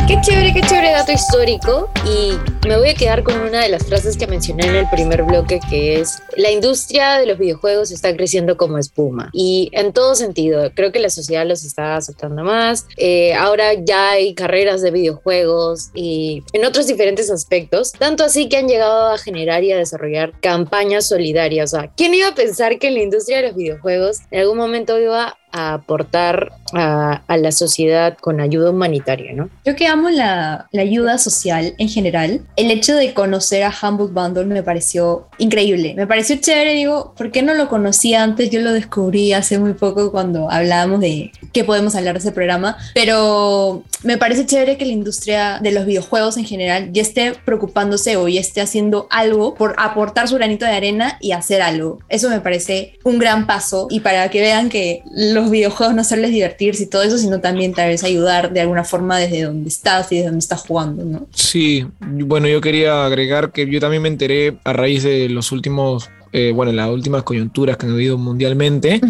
Qué 0.10 0.20
chévere, 0.22 0.54
qué 0.54 0.62
chévere 0.62 0.90
dato 0.90 1.12
histórico. 1.12 1.88
Y 2.04 2.32
me 2.68 2.80
voy 2.80 2.90
a 2.90 2.94
quedar 2.96 3.22
con 3.22 3.40
una 3.42 3.62
de 3.62 3.70
las 3.70 3.86
frases 3.86 4.18
que 4.18 4.26
mencioné 4.26 4.66
en 4.66 4.76
el 4.78 4.90
primer 4.90 5.22
bloque, 5.22 5.60
que 5.70 6.02
es, 6.02 6.18
la 6.36 6.50
industria 6.50 7.20
de 7.20 7.28
los 7.28 7.38
videojuegos 7.38 7.92
está 7.92 8.16
creciendo 8.16 8.58
como 8.58 8.80
espuma. 8.80 9.30
Y 9.34 9.70
en 9.72 9.94
todo 9.94 10.16
sentido, 10.16 10.72
creo 10.74 10.92
que 10.92 10.98
la 10.98 11.12
sociedad 11.12 11.46
los 11.46 11.64
está 11.64 11.96
aceptando 11.96 12.44
más. 12.44 12.88
Eh, 12.98 13.36
ahora 13.36 13.76
ya 13.76 14.10
hay 14.10 14.34
carreras 14.34 14.82
de 14.82 14.90
videojuegos 14.90 15.92
y 15.94 16.42
en 16.54 16.66
otros 16.66 16.88
diferentes 16.88 17.30
aspectos. 17.30 17.92
Tanto 17.92 18.24
así 18.24 18.50
que 18.50 18.58
han 18.58 18.68
llegado 18.68 19.12
a 19.12 19.20
generar 19.20 19.64
y 19.64 19.74
a 19.74 19.78
desarrollar 19.78 20.34
campañas 20.42 21.08
solidarias. 21.08 21.72
O 21.72 21.78
sea, 21.78 21.92
¿quién 21.96 22.16
iba 22.16 22.30
a 22.30 22.34
pensar 22.34 22.80
que 22.80 22.88
en 22.88 22.96
la 22.96 23.04
industria 23.04 23.38
de 23.38 23.50
los 23.50 23.56
videojuegos 23.56 24.22
en 24.32 24.40
algún 24.40 24.58
momento 24.58 25.00
iba 25.00 25.38
a 25.52 25.74
aportar 25.74 26.52
a, 26.74 27.22
la 27.38 27.52
sociedad 27.52 28.18
con 28.20 28.42
ayuda 28.42 28.70
humanitaria, 28.70 29.34
¿no? 29.34 29.50
Yo 29.66 29.76
que 29.76 29.88
amo 29.88 30.10
la, 30.10 30.68
la 30.72 30.82
ayuda 30.82 31.18
social 31.18 31.74
en 31.78 31.90
general, 31.90 32.42
el 32.56 32.72
hecho 32.72 32.96
de 32.96 33.14
conocer 33.14 33.64
a 33.64 33.74
Humble 33.82 34.08
Bundle 34.08 34.46
me 34.46 34.64
pareció 34.64 35.28
increíble. 35.38 35.94
Me 35.96 36.08
pareció 36.08 36.36
chévere, 36.36 36.74
digo, 36.74 37.14
¿por 37.18 37.32
qué 37.32 37.42
no 37.42 37.54
lo 37.54 37.70
conocía 37.70 38.24
antes? 38.24 38.50
Yo 38.50 38.60
lo 38.60 38.74
descubrí 38.74 39.34
hace 39.34 39.58
muy 39.58 39.74
poco 39.74 40.12
cuando 40.12 40.52
hablábamos 40.52 41.00
de 41.00 41.32
qué 41.54 41.64
podemos 41.64 41.96
hablar 41.96 42.16
de 42.16 42.20
ese 42.20 42.32
programa, 42.32 42.78
pero 42.94 43.84
me 44.04 44.18
parece 44.18 44.46
chévere 44.46 44.78
que 44.78 44.86
la 44.86 44.94
industria 44.94 45.60
de 45.62 45.72
los 45.72 45.86
videojuegos 45.86 46.38
en 46.38 46.46
general 46.46 46.92
ya 46.92 47.02
esté 47.02 47.34
preocupándose 47.46 48.18
o 48.18 48.28
ya 48.28 48.40
esté 48.40 48.62
haciendo 48.62 49.08
algo 49.10 49.56
por 49.56 49.76
aportar 49.78 50.28
su 50.28 50.36
granito 50.36 50.66
de 50.66 50.72
arena 50.72 51.18
y 51.20 51.32
hacer 51.32 51.62
algo. 51.62 52.00
Eso 52.10 52.30
me 52.30 52.42
parece 52.42 52.98
un 53.04 53.20
gran 53.20 53.48
paso 53.48 53.88
y 53.90 54.00
para 54.02 54.30
que 54.30 54.42
vean 54.42 54.70
que 54.70 55.04
los 55.40 55.52
videojuegos 55.52 55.96
no 55.96 56.02
hacerles 56.02 56.32
divertirse 56.32 56.84
y 56.84 56.88
todo 56.88 57.04
eso, 57.04 57.18
sino 57.18 57.40
también 57.40 57.74
tal 57.74 57.90
vez 57.90 58.04
ayudar 58.04 58.52
de 58.52 58.62
alguna 58.62 58.84
forma 58.84 59.18
desde 59.18 59.44
donde 59.44 59.70
estás 59.70 60.12
y 60.12 60.16
desde 60.16 60.28
donde 60.28 60.40
estás 60.40 60.62
jugando, 60.62 61.04
¿no? 61.06 61.28
Sí, 61.34 61.86
bueno, 62.00 62.48
yo 62.48 62.62
quería 62.62 63.06
agregar 63.06 63.52
que 63.52 63.70
yo 63.70 63.80
también 63.80 64.02
me 64.02 64.10
enteré 64.10 64.58
a 64.64 64.74
raíz 64.74 65.04
de 65.04 65.30
los 65.30 65.52
últimos 65.52 66.10
eh, 66.32 66.52
bueno, 66.54 66.72
las 66.72 66.90
últimas 66.90 67.24
coyunturas 67.24 67.78
que 67.78 67.86
han 67.86 67.94
habido 67.94 68.18
mundialmente. 68.18 69.02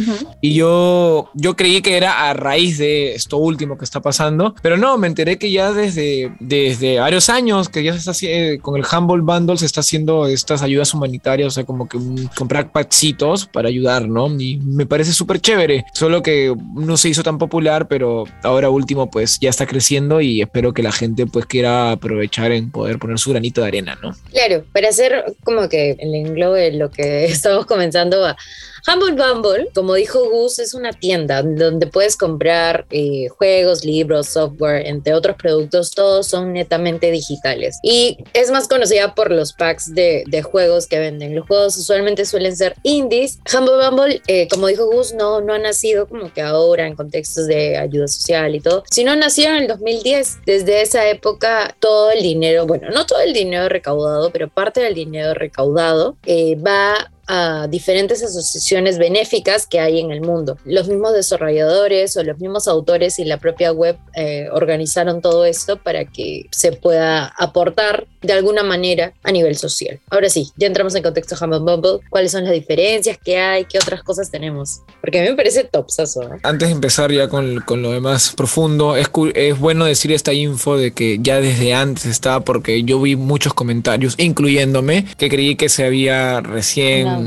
Y 0.42 0.54
yo, 0.54 1.30
yo 1.34 1.56
creí 1.56 1.82
que 1.82 1.98
era 1.98 2.30
a 2.30 2.34
raíz 2.34 2.78
de 2.78 3.16
esto 3.16 3.38
último 3.38 3.78
que 3.78 3.86
está 3.86 4.02
pasando, 4.02 4.56
pero 4.62 4.78
no, 4.78 4.98
me 4.98 5.08
enteré 5.08 5.38
que 5.38 5.52
ya 5.52 5.72
desde, 5.72 6.34
desde 6.40 7.00
varios 7.00 7.30
años, 7.30 7.70
que 7.70 7.84
ya 7.84 7.94
se 7.94 8.00
está 8.00 8.12
haciendo, 8.12 8.62
con 8.62 8.78
el 8.78 8.86
Humble 8.86 9.22
Bundle 9.22 9.58
se 9.58 9.66
está 9.66 9.82
haciendo 9.82 10.28
estas 10.28 10.62
ayudas 10.62 10.94
humanitarias, 10.94 11.48
o 11.48 11.52
sea, 11.52 11.64
como 11.66 11.88
que 11.88 11.98
un, 11.98 12.30
comprar 12.36 12.72
pachitos 12.72 13.48
para 13.48 13.68
ayudar, 13.68 14.08
¿no? 14.08 14.28
Y 14.40 14.58
me 14.58 14.86
parece 14.86 15.14
súper 15.14 15.42
chévere, 15.42 15.86
solo 15.94 16.24
que 16.24 16.56
no 16.76 16.98
se 16.98 17.10
hizo 17.10 17.24
tan 17.24 17.38
popular, 17.38 17.88
pero 17.88 18.26
ahora 18.44 18.70
último 18.70 19.10
pues 19.10 19.40
ya 19.40 19.50
está 19.50 19.66
creciendo 19.66 20.22
y 20.22 20.42
espero 20.42 20.74
que 20.74 20.84
la 20.84 20.92
gente 20.92 21.26
pues 21.26 21.46
quiera 21.46 21.92
aprovechar 21.92 22.52
en 22.52 22.72
poder 22.72 23.00
poner 23.00 23.20
su 23.20 23.32
granito 23.32 23.62
de 23.62 23.68
arena, 23.68 23.98
¿no? 24.02 24.14
Claro, 24.32 24.64
para 24.72 24.90
hacer 24.90 25.36
como 25.44 25.68
que 25.70 25.98
el 26.00 26.16
englobe 26.16 26.72
lo 26.72 26.90
que 26.92 27.09
estamos 27.26 27.66
comenzando 27.66 28.26
a 28.26 28.38
Humble 28.88 29.12
Bumble, 29.12 29.70
como 29.74 29.94
dijo 29.94 30.30
Gus, 30.30 30.60
es 30.60 30.74
una 30.74 30.94
tienda 30.94 31.44
donde 31.44 31.88
puedes 31.88 32.16
comprar 32.16 32.86
eh, 32.90 33.28
juegos, 33.30 33.84
libros, 33.84 34.28
software, 34.28 34.88
entre 34.88 35.14
otros 35.14 35.36
productos, 35.36 35.92
todos 35.92 36.28
son 36.28 36.54
netamente 36.54 37.12
digitales. 37.12 37.78
Y 37.84 38.18
es 38.34 38.52
más 38.52 38.68
conocida 38.68 39.16
por 39.16 39.32
los 39.32 39.54
packs 39.54 39.94
de, 39.94 40.24
juegos 40.50 40.88
que 40.88 41.00
venden. 41.00 41.36
Los 41.36 41.48
juegos 41.48 41.78
usualmente 41.78 42.26
suelen 42.26 42.56
ser 42.56 42.76
indies. 42.84 43.40
Humble 43.54 43.90
Bumble, 43.90 44.22
eh, 44.28 44.48
como 44.48 44.68
dijo 44.68 44.90
Gus, 44.90 45.14
no, 45.14 45.42
no 45.42 45.54
ha 45.54 45.60
nacido 45.60 46.08
como 46.08 46.32
que 46.34 46.42
ahora 46.42 46.88
en 46.88 46.96
contextos 46.96 47.46
de 47.46 47.78
ayuda 47.78 48.08
social 48.08 48.56
y 48.56 48.62
todo, 48.62 48.84
sino 48.90 49.16
nació 49.16 49.50
en 49.50 49.64
el 49.64 49.68
2010. 49.68 50.40
Desde 50.46 50.82
esa 50.82 51.08
época, 51.10 51.76
todo 51.80 52.12
el 52.12 52.22
dinero, 52.24 52.66
bueno, 52.66 52.90
no 52.90 53.06
todo 53.06 53.20
el 53.20 53.34
dinero 53.34 53.68
recaudado, 53.68 54.32
pero 54.32 54.48
parte 54.48 54.80
del 54.80 54.94
dinero 54.94 55.34
recaudado 55.34 56.16
eh, 56.26 56.56
va 56.56 56.99
a 57.30 57.68
diferentes 57.68 58.24
asociaciones 58.24 58.98
benéficas 58.98 59.68
que 59.68 59.80
hay 59.80 60.00
en 60.00 60.12
el 60.12 60.22
mundo. 60.22 60.58
Los 60.66 60.88
mismos 60.88 61.14
desarrolladores 61.14 62.18
o 62.18 62.24
los 62.24 62.40
mismos 62.40 62.68
autores 62.68 63.20
y 63.20 63.24
la 63.24 63.38
propia 63.38 63.72
web 63.72 63.98
eh, 64.16 64.48
organizaron 64.52 65.22
todo 65.22 65.46
esto 65.46 65.78
para 65.78 66.06
que 66.06 66.48
se 66.52 66.72
pueda 66.72 67.28
aportar 67.38 68.08
de 68.22 68.34
alguna 68.34 68.64
manera 68.64 69.14
a 69.24 69.32
nivel 69.32 69.56
social. 69.56 70.00
Ahora 70.10 70.28
sí, 70.28 70.50
ya 70.58 70.66
entramos 70.66 70.96
en 70.96 71.04
contexto 71.04 71.36
Humble 71.40 71.60
Bumble. 71.60 72.00
¿Cuáles 72.10 72.32
son 72.32 72.46
las 72.46 72.54
diferencias 72.54 73.18
que 73.24 73.38
hay? 73.38 73.66
¿Qué 73.66 73.78
otras 73.78 74.02
cosas 74.02 74.32
tenemos? 74.32 74.82
Porque 75.00 75.20
a 75.20 75.22
mí 75.22 75.30
me 75.30 75.36
parece 75.36 75.64
topsazo. 75.64 76.24
¿eh? 76.24 76.40
Antes 76.42 76.68
de 76.68 76.74
empezar 76.74 77.12
ya 77.12 77.30
con, 77.30 77.60
con 77.62 77.84
lo 77.84 77.92
demás 77.92 78.34
profundo, 78.36 78.96
es, 78.96 79.08
es 79.36 79.60
bueno 79.60 79.86
decir 79.86 80.12
esta 80.12 80.34
info 80.34 80.78
de 80.78 80.94
que 80.94 81.20
ya 81.22 81.40
desde 81.40 81.76
antes 81.76 82.08
estaba, 82.08 82.44
porque 82.44 82.84
yo 82.84 83.00
vi 83.00 83.16
muchos 83.16 83.54
comentarios, 83.54 84.16
incluyéndome, 84.18 85.06
que 85.18 85.30
creí 85.30 85.56
que 85.56 85.70
se 85.70 85.86
había 85.86 86.42
recién 86.42 87.19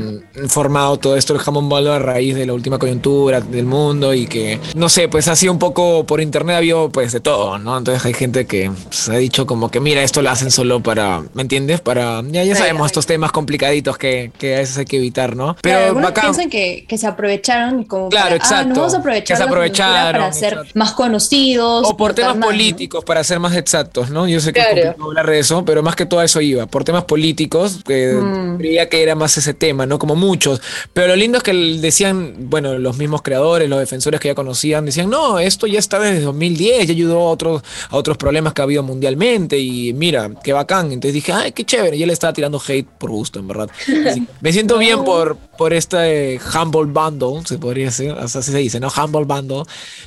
formado 0.47 0.97
todo 0.97 1.15
esto 1.17 1.33
el 1.33 1.39
jamón 1.39 1.69
bolo 1.69 1.93
a 1.93 1.99
raíz 1.99 2.35
de 2.35 2.45
la 2.45 2.53
última 2.53 2.79
coyuntura 2.79 3.41
del 3.41 3.65
mundo 3.65 4.13
y 4.13 4.27
que, 4.27 4.59
no 4.75 4.89
sé, 4.89 5.07
pues 5.07 5.27
ha 5.27 5.35
sido 5.35 5.51
un 5.53 5.59
poco 5.59 6.05
por 6.05 6.21
internet, 6.21 6.55
ha 6.55 6.57
habido 6.57 6.89
pues 6.89 7.11
de 7.11 7.19
todo, 7.19 7.57
¿no? 7.59 7.77
Entonces 7.77 8.03
hay 8.05 8.13
gente 8.13 8.45
que 8.45 8.71
pues, 8.87 9.09
ha 9.09 9.15
dicho 9.17 9.45
como 9.45 9.69
que, 9.69 9.79
mira, 9.79 10.03
esto 10.03 10.21
lo 10.21 10.29
hacen 10.29 10.51
solo 10.51 10.81
para, 10.81 11.23
¿me 11.33 11.41
entiendes? 11.41 11.81
Para, 11.81 12.21
ya, 12.29 12.43
ya 12.43 12.55
sabemos 12.55 12.83
ay. 12.83 12.87
estos 12.87 13.05
temas 13.05 13.31
complicaditos 13.31 13.97
que, 13.97 14.31
que 14.37 14.55
a 14.55 14.59
veces 14.59 14.77
hay 14.77 14.85
que 14.85 14.97
evitar, 14.97 15.35
¿no? 15.35 15.55
Pero 15.61 15.73
Claro, 15.77 15.85
algunos 15.87 16.09
bacán. 16.09 16.23
piensan 16.25 16.49
que, 16.49 16.85
que 16.87 16.97
se 16.97 17.07
aprovecharon 17.07 17.83
como 17.83 18.09
Claro, 18.09 18.25
para, 18.25 18.33
ah, 18.35 18.37
exacto. 18.37 18.67
nos 18.69 18.77
vamos 18.77 18.93
a 18.93 18.97
aprovechar 18.97 19.37
Que 19.37 19.43
se 19.43 19.43
aprovecharon, 19.43 20.21
para 20.21 20.33
ser 20.33 20.53
exacto. 20.53 20.71
más 20.75 20.91
conocidos 20.93 21.87
O 21.89 21.97
por 21.97 22.13
temas 22.13 22.31
más, 22.35 22.39
¿no? 22.39 22.45
políticos, 22.47 23.03
para 23.05 23.23
ser 23.23 23.39
más 23.39 23.55
exactos, 23.55 24.09
¿no? 24.09 24.27
Yo 24.27 24.39
sé 24.39 24.53
que 24.53 24.59
Claro. 24.59 24.69
es 24.69 24.75
complicado 24.85 25.09
hablar 25.09 25.29
de 25.29 25.39
eso, 25.39 25.65
pero 25.65 25.83
más 25.83 25.95
que 25.95 26.05
todo 26.05 26.21
eso 26.21 26.41
iba. 26.41 26.65
Por 26.65 26.83
temas 26.83 27.03
políticos, 27.05 27.79
que 27.85 28.13
Mm. 28.13 28.57
creía 28.57 28.89
que 28.89 29.01
era 29.03 29.15
más 29.15 29.37
ese 29.37 29.53
tema, 29.53 29.82
¿no? 29.85 29.99
Como 29.99 30.15
muchos. 30.15 30.61
Pero 30.93 31.07
lo 31.07 31.15
lindo 31.15 31.37
es 31.37 31.43
que 31.43 31.53
decían, 31.53 32.35
bueno, 32.49 32.77
los 32.77 32.97
mismos 32.97 33.21
creadores, 33.21 33.69
los 33.69 33.79
defensores 33.79 34.19
que 34.19 34.29
ya 34.29 34.35
conocían, 34.35 34.85
decían, 34.85 35.09
no, 35.09 35.39
esto 35.39 35.67
ya 35.67 35.79
está 35.79 35.99
desde 35.99 36.21
2010, 36.21 36.87
ya 36.87 36.93
ayudó 36.93 37.19
a 37.19 37.31
otros, 37.31 37.63
a 37.89 37.95
otros 37.97 38.17
problemas 38.17 38.53
que 38.53 38.61
ha 38.61 38.65
habido 38.65 38.83
mundialmente 38.83 39.59
y 39.59 39.93
mira, 39.93 40.31
qué 40.43 40.53
bacán. 40.53 40.91
Entonces 40.91 41.13
dije, 41.13 41.31
ay, 41.31 41.51
qué 41.51 41.63
chévere. 41.63 41.97
Y 41.97 42.03
él 42.03 42.09
estaba 42.09 42.33
tirando 42.33 42.61
hate 42.65 42.87
por 42.87 43.09
gusto, 43.11 43.39
en 43.39 43.47
verdad. 43.47 43.69
Así, 44.09 44.27
me 44.41 44.51
siento 44.53 44.77
bien 44.79 45.03
por, 45.03 45.37
por 45.57 45.73
este 45.73 46.39
Humble 46.53 46.85
Bundle, 46.91 47.45
se 47.45 47.57
podría 47.57 47.85
decir, 47.85 48.11
así 48.19 48.41
se 48.43 48.57
dice, 48.57 48.79
¿no? 48.79 48.89
Humble 48.89 49.25
Bundle, 49.25 49.63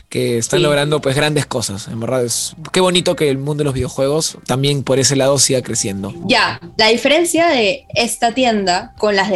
que 0.09 0.39
están 0.39 0.59
Sí. 0.61 0.63
logrando 0.65 1.01
pues 1.01 1.15
grandes 1.17 1.47
cosas. 1.47 1.89
En 1.89 2.01
verdad, 2.01 2.25
es 2.25 2.55
qué 2.73 2.81
bonito 2.81 3.15
que 3.17 3.29
el 3.29 3.39
mundo 3.39 3.59
de 3.59 3.65
los 3.65 3.75
videojuegos 3.75 4.39
también 4.47 4.83
por 4.83 4.99
ese 4.99 5.17
lado 5.17 5.39
siga 5.39 5.61
creciendo. 5.63 6.15
Ya, 6.27 6.61
la 6.79 6.89
diferencia 6.89 7.49
de 7.49 7.85
esta 7.95 8.33
tienda 8.33 8.95
con 8.99 9.17
las 9.17 9.31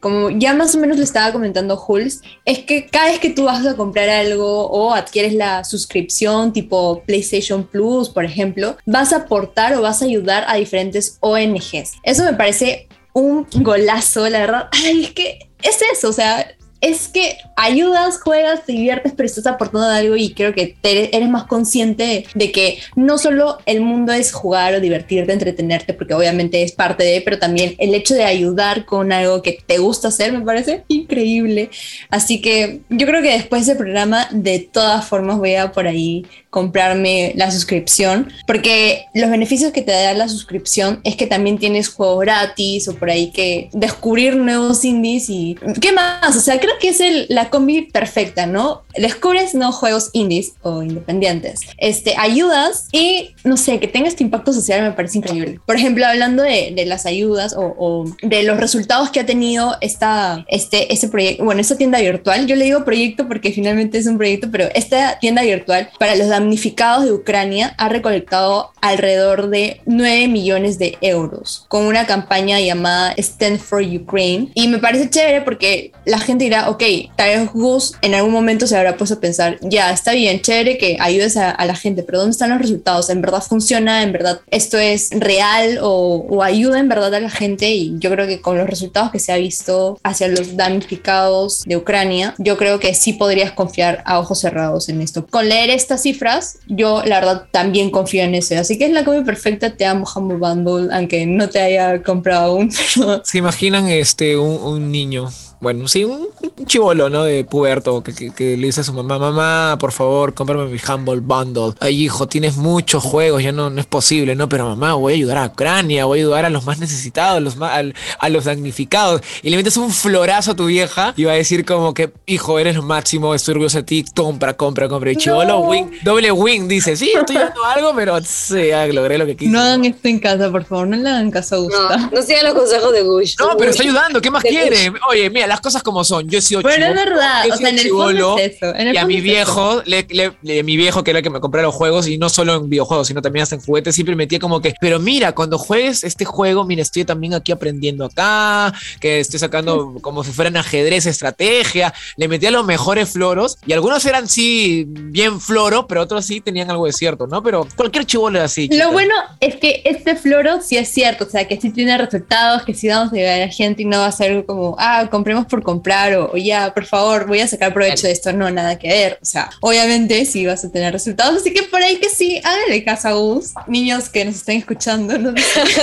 como 0.00 0.30
ya 0.30 0.52
más 0.52 0.74
o 0.74 0.78
menos 0.78 0.98
le 0.98 1.04
estaba 1.04 1.32
comentando 1.32 1.76
Jules, 1.76 2.22
es 2.44 2.60
que 2.60 2.88
cada 2.88 3.06
vez 3.06 3.20
que 3.20 3.30
tú 3.30 3.44
vas 3.44 3.64
a 3.64 3.76
comprar 3.76 4.08
algo 4.08 4.66
o 4.68 4.92
adquieres 4.92 5.32
la 5.34 5.62
suscripción 5.62 6.52
tipo 6.52 7.02
PlayStation 7.06 7.64
Plus, 7.64 8.08
por 8.08 8.24
ejemplo, 8.24 8.76
vas 8.84 9.12
a 9.12 9.18
aportar 9.18 9.74
o 9.74 9.82
vas 9.82 10.02
a 10.02 10.06
ayudar 10.06 10.44
a 10.48 10.56
diferentes 10.56 11.18
ONGs. 11.20 11.92
Eso 12.02 12.24
me 12.24 12.34
parece 12.34 12.88
un 13.12 13.46
golazo, 13.54 14.28
la 14.28 14.40
verdad. 14.40 14.68
Ay, 14.72 15.04
es 15.04 15.10
que 15.12 15.38
es 15.62 15.78
eso, 15.92 16.08
o 16.08 16.12
sea, 16.12 16.52
es 16.82 17.06
que 17.06 17.38
ayudas, 17.54 18.20
juegas, 18.20 18.66
te 18.66 18.72
diviertes, 18.72 19.12
pero 19.16 19.26
estás 19.26 19.46
aportando 19.46 19.86
algo 19.86 20.16
y 20.16 20.34
creo 20.34 20.52
que 20.52 20.76
eres 20.82 21.28
más 21.28 21.44
consciente 21.44 22.26
de 22.34 22.52
que 22.52 22.78
no 22.96 23.18
solo 23.18 23.58
el 23.66 23.80
mundo 23.80 24.12
es 24.12 24.32
jugar 24.32 24.74
o 24.74 24.80
divertirte, 24.80 25.32
entretenerte, 25.32 25.94
porque 25.94 26.14
obviamente 26.14 26.62
es 26.64 26.72
parte 26.72 27.04
de, 27.04 27.20
pero 27.20 27.38
también 27.38 27.76
el 27.78 27.94
hecho 27.94 28.14
de 28.14 28.24
ayudar 28.24 28.84
con 28.84 29.12
algo 29.12 29.42
que 29.42 29.60
te 29.64 29.78
gusta 29.78 30.08
hacer 30.08 30.32
me 30.32 30.44
parece 30.44 30.82
increíble. 30.88 31.70
Así 32.10 32.40
que 32.40 32.80
yo 32.90 33.06
creo 33.06 33.22
que 33.22 33.32
después 33.32 33.66
del 33.66 33.76
programa, 33.76 34.26
de 34.32 34.58
todas 34.58 35.06
formas, 35.06 35.38
voy 35.38 35.54
a 35.54 35.70
por 35.70 35.86
ahí 35.86 36.26
comprarme 36.50 37.32
la 37.36 37.50
suscripción, 37.50 38.30
porque 38.46 39.06
los 39.14 39.30
beneficios 39.30 39.72
que 39.72 39.82
te 39.82 39.92
da 39.92 40.12
la 40.14 40.28
suscripción 40.28 41.00
es 41.04 41.16
que 41.16 41.26
también 41.26 41.58
tienes 41.58 41.88
juegos 41.88 42.20
gratis 42.20 42.88
o 42.88 42.94
por 42.96 43.08
ahí 43.08 43.30
que 43.30 43.70
descubrir 43.72 44.36
nuevos 44.36 44.84
indies 44.84 45.30
y 45.30 45.56
qué 45.80 45.92
más, 45.92 46.36
o 46.36 46.40
sea, 46.40 46.60
creo 46.60 46.71
que 46.80 46.88
es 46.88 47.00
el- 47.00 47.26
la 47.28 47.50
combi 47.50 47.82
perfecta, 47.82 48.46
¿no? 48.46 48.82
Descubres 48.96 49.54
nuevos 49.54 49.76
juegos 49.76 50.10
indies 50.12 50.54
o 50.62 50.82
independientes, 50.82 51.60
este, 51.78 52.14
ayudas 52.18 52.88
y 52.92 53.30
no 53.44 53.56
sé, 53.56 53.78
que 53.80 53.88
tenga 53.88 54.08
este 54.08 54.22
impacto 54.24 54.52
social 54.52 54.82
me 54.82 54.92
parece 54.92 55.18
increíble. 55.18 55.60
Por 55.66 55.76
ejemplo, 55.76 56.06
hablando 56.06 56.42
de, 56.42 56.72
de 56.74 56.84
las 56.86 57.06
ayudas 57.06 57.54
o, 57.54 57.74
o 57.78 58.04
de 58.22 58.42
los 58.42 58.58
resultados 58.58 59.10
que 59.10 59.20
ha 59.20 59.26
tenido 59.26 59.76
esta, 59.80 60.44
este, 60.48 60.92
este 60.92 61.08
proyecto, 61.08 61.44
bueno, 61.44 61.60
esta 61.60 61.76
tienda 61.76 62.00
virtual, 62.00 62.46
yo 62.46 62.56
le 62.56 62.64
digo 62.64 62.84
proyecto 62.84 63.28
porque 63.28 63.52
finalmente 63.52 63.98
es 63.98 64.06
un 64.06 64.18
proyecto, 64.18 64.48
pero 64.50 64.68
esta 64.74 65.18
tienda 65.18 65.42
virtual 65.42 65.88
para 65.98 66.14
los 66.16 66.28
damnificados 66.28 67.04
de 67.04 67.12
Ucrania 67.12 67.74
ha 67.78 67.88
recolectado 67.88 68.72
alrededor 68.80 69.48
de 69.48 69.80
9 69.86 70.28
millones 70.28 70.78
de 70.78 70.98
euros 71.00 71.64
con 71.68 71.84
una 71.84 72.06
campaña 72.06 72.60
llamada 72.60 73.14
Stand 73.16 73.58
for 73.58 73.82
Ukraine. 73.82 74.48
Y 74.54 74.68
me 74.68 74.78
parece 74.78 75.08
chévere 75.10 75.42
porque 75.42 75.92
la 76.04 76.18
gente 76.18 76.44
dirá, 76.44 76.61
ok, 76.70 76.82
tal 77.16 77.28
vez 77.28 77.52
Gus 77.52 77.94
en 78.02 78.14
algún 78.14 78.32
momento 78.32 78.66
se 78.66 78.76
habrá 78.76 78.96
puesto 78.96 79.16
a 79.16 79.20
pensar, 79.20 79.58
ya, 79.62 79.90
está 79.92 80.12
bien, 80.12 80.40
chévere 80.40 80.78
que 80.78 80.96
ayudes 81.00 81.36
a, 81.36 81.50
a 81.50 81.66
la 81.66 81.74
gente, 81.74 82.02
pero 82.02 82.18
¿dónde 82.18 82.32
están 82.32 82.50
los 82.50 82.60
resultados? 82.60 83.10
¿En 83.10 83.20
verdad 83.20 83.42
funciona? 83.42 84.02
¿En 84.02 84.12
verdad 84.12 84.40
esto 84.50 84.78
es 84.78 85.10
real 85.12 85.78
o, 85.82 86.26
o 86.28 86.42
ayuda 86.42 86.78
en 86.78 86.88
verdad 86.88 87.14
a 87.14 87.20
la 87.20 87.30
gente? 87.30 87.70
Y 87.70 87.94
yo 87.98 88.10
creo 88.10 88.26
que 88.26 88.40
con 88.40 88.56
los 88.56 88.68
resultados 88.68 89.10
que 89.10 89.18
se 89.18 89.32
ha 89.32 89.36
visto 89.36 89.98
hacia 90.02 90.28
los 90.28 90.56
damnificados 90.56 91.62
de 91.64 91.76
Ucrania, 91.76 92.34
yo 92.38 92.56
creo 92.56 92.78
que 92.78 92.94
sí 92.94 93.12
podrías 93.12 93.52
confiar 93.52 94.02
a 94.06 94.18
ojos 94.18 94.40
cerrados 94.40 94.88
en 94.88 95.00
esto. 95.00 95.26
Con 95.26 95.48
leer 95.48 95.70
estas 95.70 96.02
cifras, 96.02 96.58
yo 96.66 97.02
la 97.04 97.20
verdad 97.20 97.46
también 97.50 97.90
confío 97.90 98.22
en 98.22 98.34
eso. 98.34 98.58
Así 98.58 98.78
que 98.78 98.86
es 98.86 98.92
la 98.92 99.04
combi 99.04 99.24
perfecta, 99.24 99.70
te 99.70 99.86
amo 99.86 100.06
Humble 100.14 100.38
Bundle, 100.38 100.94
aunque 100.94 101.26
no 101.26 101.48
te 101.48 101.60
haya 101.60 102.02
comprado 102.02 102.52
aún. 102.52 102.70
¿Se 103.24 103.38
imaginan 103.38 103.88
este 103.88 104.36
un, 104.36 104.62
un 104.62 104.92
niño? 104.92 105.28
bueno, 105.62 105.86
sí, 105.86 106.02
un, 106.02 106.26
un 106.62 106.66
chivolo, 106.66 107.08
¿no? 107.10 107.24
De 107.24 107.44
puberto 107.44 108.02
que, 108.02 108.14
que- 108.14 108.32
que 108.32 108.56
le 108.56 108.66
dice 108.66 108.80
a 108.80 108.84
su 108.84 108.92
mamá, 108.92 109.18
mamá, 109.18 109.76
por 109.78 109.92
favor, 109.92 110.32
cómprame 110.34 110.66
mi 110.66 110.78
Humble 110.86 111.20
Bundle. 111.20 111.74
Ay, 111.80 112.04
hijo, 112.04 112.26
tienes 112.28 112.56
muchos 112.56 113.02
juegos, 113.02 113.42
ya 113.42 113.52
no, 113.52 113.68
no 113.70 113.80
es 113.80 113.86
posible, 113.86 114.34
¿no? 114.36 114.48
Pero 114.48 114.66
mamá, 114.66 114.94
voy 114.94 115.12
a 115.12 115.16
ayudar 115.16 115.38
a 115.38 115.46
Ucrania, 115.46 116.04
voy 116.04 116.20
a 116.20 116.22
ayudar 116.22 116.44
a 116.44 116.50
los 116.50 116.64
más 116.64 116.78
necesitados, 116.78 117.42
los 117.42 117.56
más, 117.56 117.72
al- 117.72 117.94
a 118.18 118.28
los 118.28 118.44
damnificados. 118.44 119.20
Y 119.42 119.50
le 119.50 119.56
metes 119.56 119.76
un 119.76 119.90
florazo 119.90 120.52
a 120.52 120.56
tu 120.56 120.66
vieja 120.66 121.14
y 121.16 121.24
va 121.24 121.32
a 121.32 121.36
decir 121.36 121.64
como 121.64 121.94
que, 121.94 122.12
hijo, 122.26 122.58
eres 122.58 122.76
lo 122.76 122.82
máximo, 122.82 123.34
estoy 123.34 123.52
orgulloso 123.52 123.78
de 123.78 123.84
ti, 123.84 124.04
compra, 124.14 124.54
compra, 124.54 124.88
compra. 124.88 125.10
Y 125.12 125.16
chivolo, 125.16 125.60
wing, 125.60 125.86
doble 126.04 126.30
wing, 126.32 126.68
dice, 126.68 126.96
sí, 126.96 127.12
estoy 127.14 127.36
dando 127.36 127.64
algo, 127.74 127.92
pero 127.94 128.18
sí, 128.22 128.70
logré 128.92 129.18
lo 129.18 129.26
que 129.26 129.36
quise. 129.36 129.50
No 129.50 129.60
hagan 129.60 129.84
esto 129.84 130.08
en 130.08 130.18
casa, 130.20 130.50
por 130.50 130.64
favor, 130.64 130.86
no 130.88 130.96
le 130.96 131.08
hagan 131.08 131.30
caso 131.30 131.56
a 131.56 131.58
Gusta. 131.58 132.10
no 132.12 132.22
sigan 132.22 132.44
los 132.44 132.54
consejos 132.54 132.92
de 132.92 133.02
Gush. 133.02 133.34
No, 133.38 133.46
pero 133.56 133.58
Gush. 133.58 133.68
está 133.70 133.82
ayudando, 133.82 134.20
¿qué 134.20 134.30
más 134.30 134.42
De 134.42 134.48
quiere? 134.50 134.92
Oye, 135.10 135.28
mira, 135.30 135.46
las 135.46 135.60
cosas 135.60 135.82
como 135.82 136.04
son. 136.04 136.28
Yo 136.28 136.38
he 136.38 136.42
Pero 136.60 136.86
es 136.86 136.94
verdad, 136.94 137.44
o 137.50 137.56
sea, 137.56 137.68
en 137.70 137.78
el 137.78 137.88
fondo 137.88 138.08
chibolo, 138.10 138.38
es 138.38 138.56
eso. 138.56 138.74
En 138.74 138.88
el 138.88 138.94
y 138.94 138.98
a 138.98 139.06
mi 139.06 139.16
es 139.16 139.22
viejo, 139.22 139.82
le, 139.86 140.06
le- 140.10 140.32
le- 140.42 140.62
mi 140.62 140.76
viejo, 140.76 141.02
que 141.04 141.10
era 141.12 141.20
el 141.20 141.22
que 141.22 141.30
me 141.30 141.40
compraba 141.40 141.66
los 141.68 141.74
juegos, 141.74 142.08
y 142.08 142.18
no 142.18 142.28
solo 142.28 142.54
en 142.56 142.68
videojuegos, 142.68 143.06
sino 143.08 143.22
también 143.22 143.44
hasta 143.44 143.54
en 143.54 143.60
juguetes, 143.62 143.94
siempre 143.94 144.16
metía 144.16 144.38
como 144.38 144.60
que, 144.60 144.74
pero 144.80 144.98
mira, 144.98 145.32
cuando 145.32 145.56
juegues 145.58 146.04
este 146.04 146.24
juego, 146.24 146.64
mira, 146.64 146.82
estoy 146.82 147.04
también 147.04 147.34
aquí 147.34 147.52
aprendiendo 147.52 148.04
acá, 148.04 148.72
que 149.00 149.20
estoy 149.20 149.38
sacando 149.38 149.94
como 150.02 150.24
si 150.24 150.32
fueran 150.32 150.56
ajedrez, 150.56 151.06
estrategia. 151.06 151.94
Le 152.16 152.28
metía 152.28 152.50
los 152.50 152.64
mejores 152.66 153.10
floros, 153.10 153.58
y 153.66 153.72
algunos 153.72 154.04
eran 154.04 154.28
sí 154.28 154.84
bien 154.88 155.40
floro, 155.40 155.86
pero 155.86 156.02
otros 156.02 156.26
sí 156.26 156.40
tenían 156.40 156.70
algo 156.70 156.86
de 156.86 156.92
cierto, 156.92 157.26
¿no? 157.26 157.42
Pero 157.42 157.66
cualquier 157.76 158.04
chivolo 158.04 158.38
es 158.38 158.44
así. 158.44 158.68
Lo 158.72 158.90
bueno 158.92 159.14
es 159.40 159.56
que 159.56 159.82
este 159.84 160.16
floro 160.16 160.60
sí 160.60 160.76
es 160.76 160.88
cierto, 160.88 161.24
o 161.24 161.30
sea, 161.30 161.46
que 161.46 161.60
sí 161.60 161.70
tiene 161.70 161.96
resultados, 161.98 162.62
que 162.64 162.74
sí 162.74 162.88
vamos 162.88 163.12
a 163.12 163.16
llegar 163.16 163.34
a 163.40 163.46
la 163.46 163.52
gente 163.52 163.82
y 163.82 163.84
no 163.84 163.98
va 163.98 164.06
a 164.06 164.12
ser 164.12 164.44
como, 164.46 164.76
ah, 164.78 165.08
compremos 165.10 165.46
por 165.46 165.62
comprar 165.62 166.14
o, 166.16 166.32
o 166.32 166.36
ya, 166.44 166.72
por 166.74 166.84
favor, 166.84 167.26
voy 167.26 167.40
a 167.40 167.48
sacar 167.48 167.72
provecho 167.72 168.06
de 168.06 168.12
esto. 168.12 168.32
No, 168.32 168.50
nada 168.50 168.78
que 168.78 168.88
ver. 168.88 169.18
O 169.22 169.24
sea, 169.24 169.50
obviamente 169.60 170.24
sí 170.24 170.46
vas 170.46 170.64
a 170.64 170.70
tener 170.72 170.92
resultados, 170.92 171.36
así 171.36 171.52
que 171.52 171.62
por 171.64 171.82
ahí 171.82 171.96
que 171.96 172.08
sí, 172.08 172.40
háganle 172.44 172.84
caso 172.84 173.08
a 173.08 173.12
Gus, 173.12 173.52
niños 173.66 174.08
que 174.08 174.24
nos 174.24 174.36
estén 174.36 174.58
escuchando. 174.58 175.18
¿no? 175.18 175.32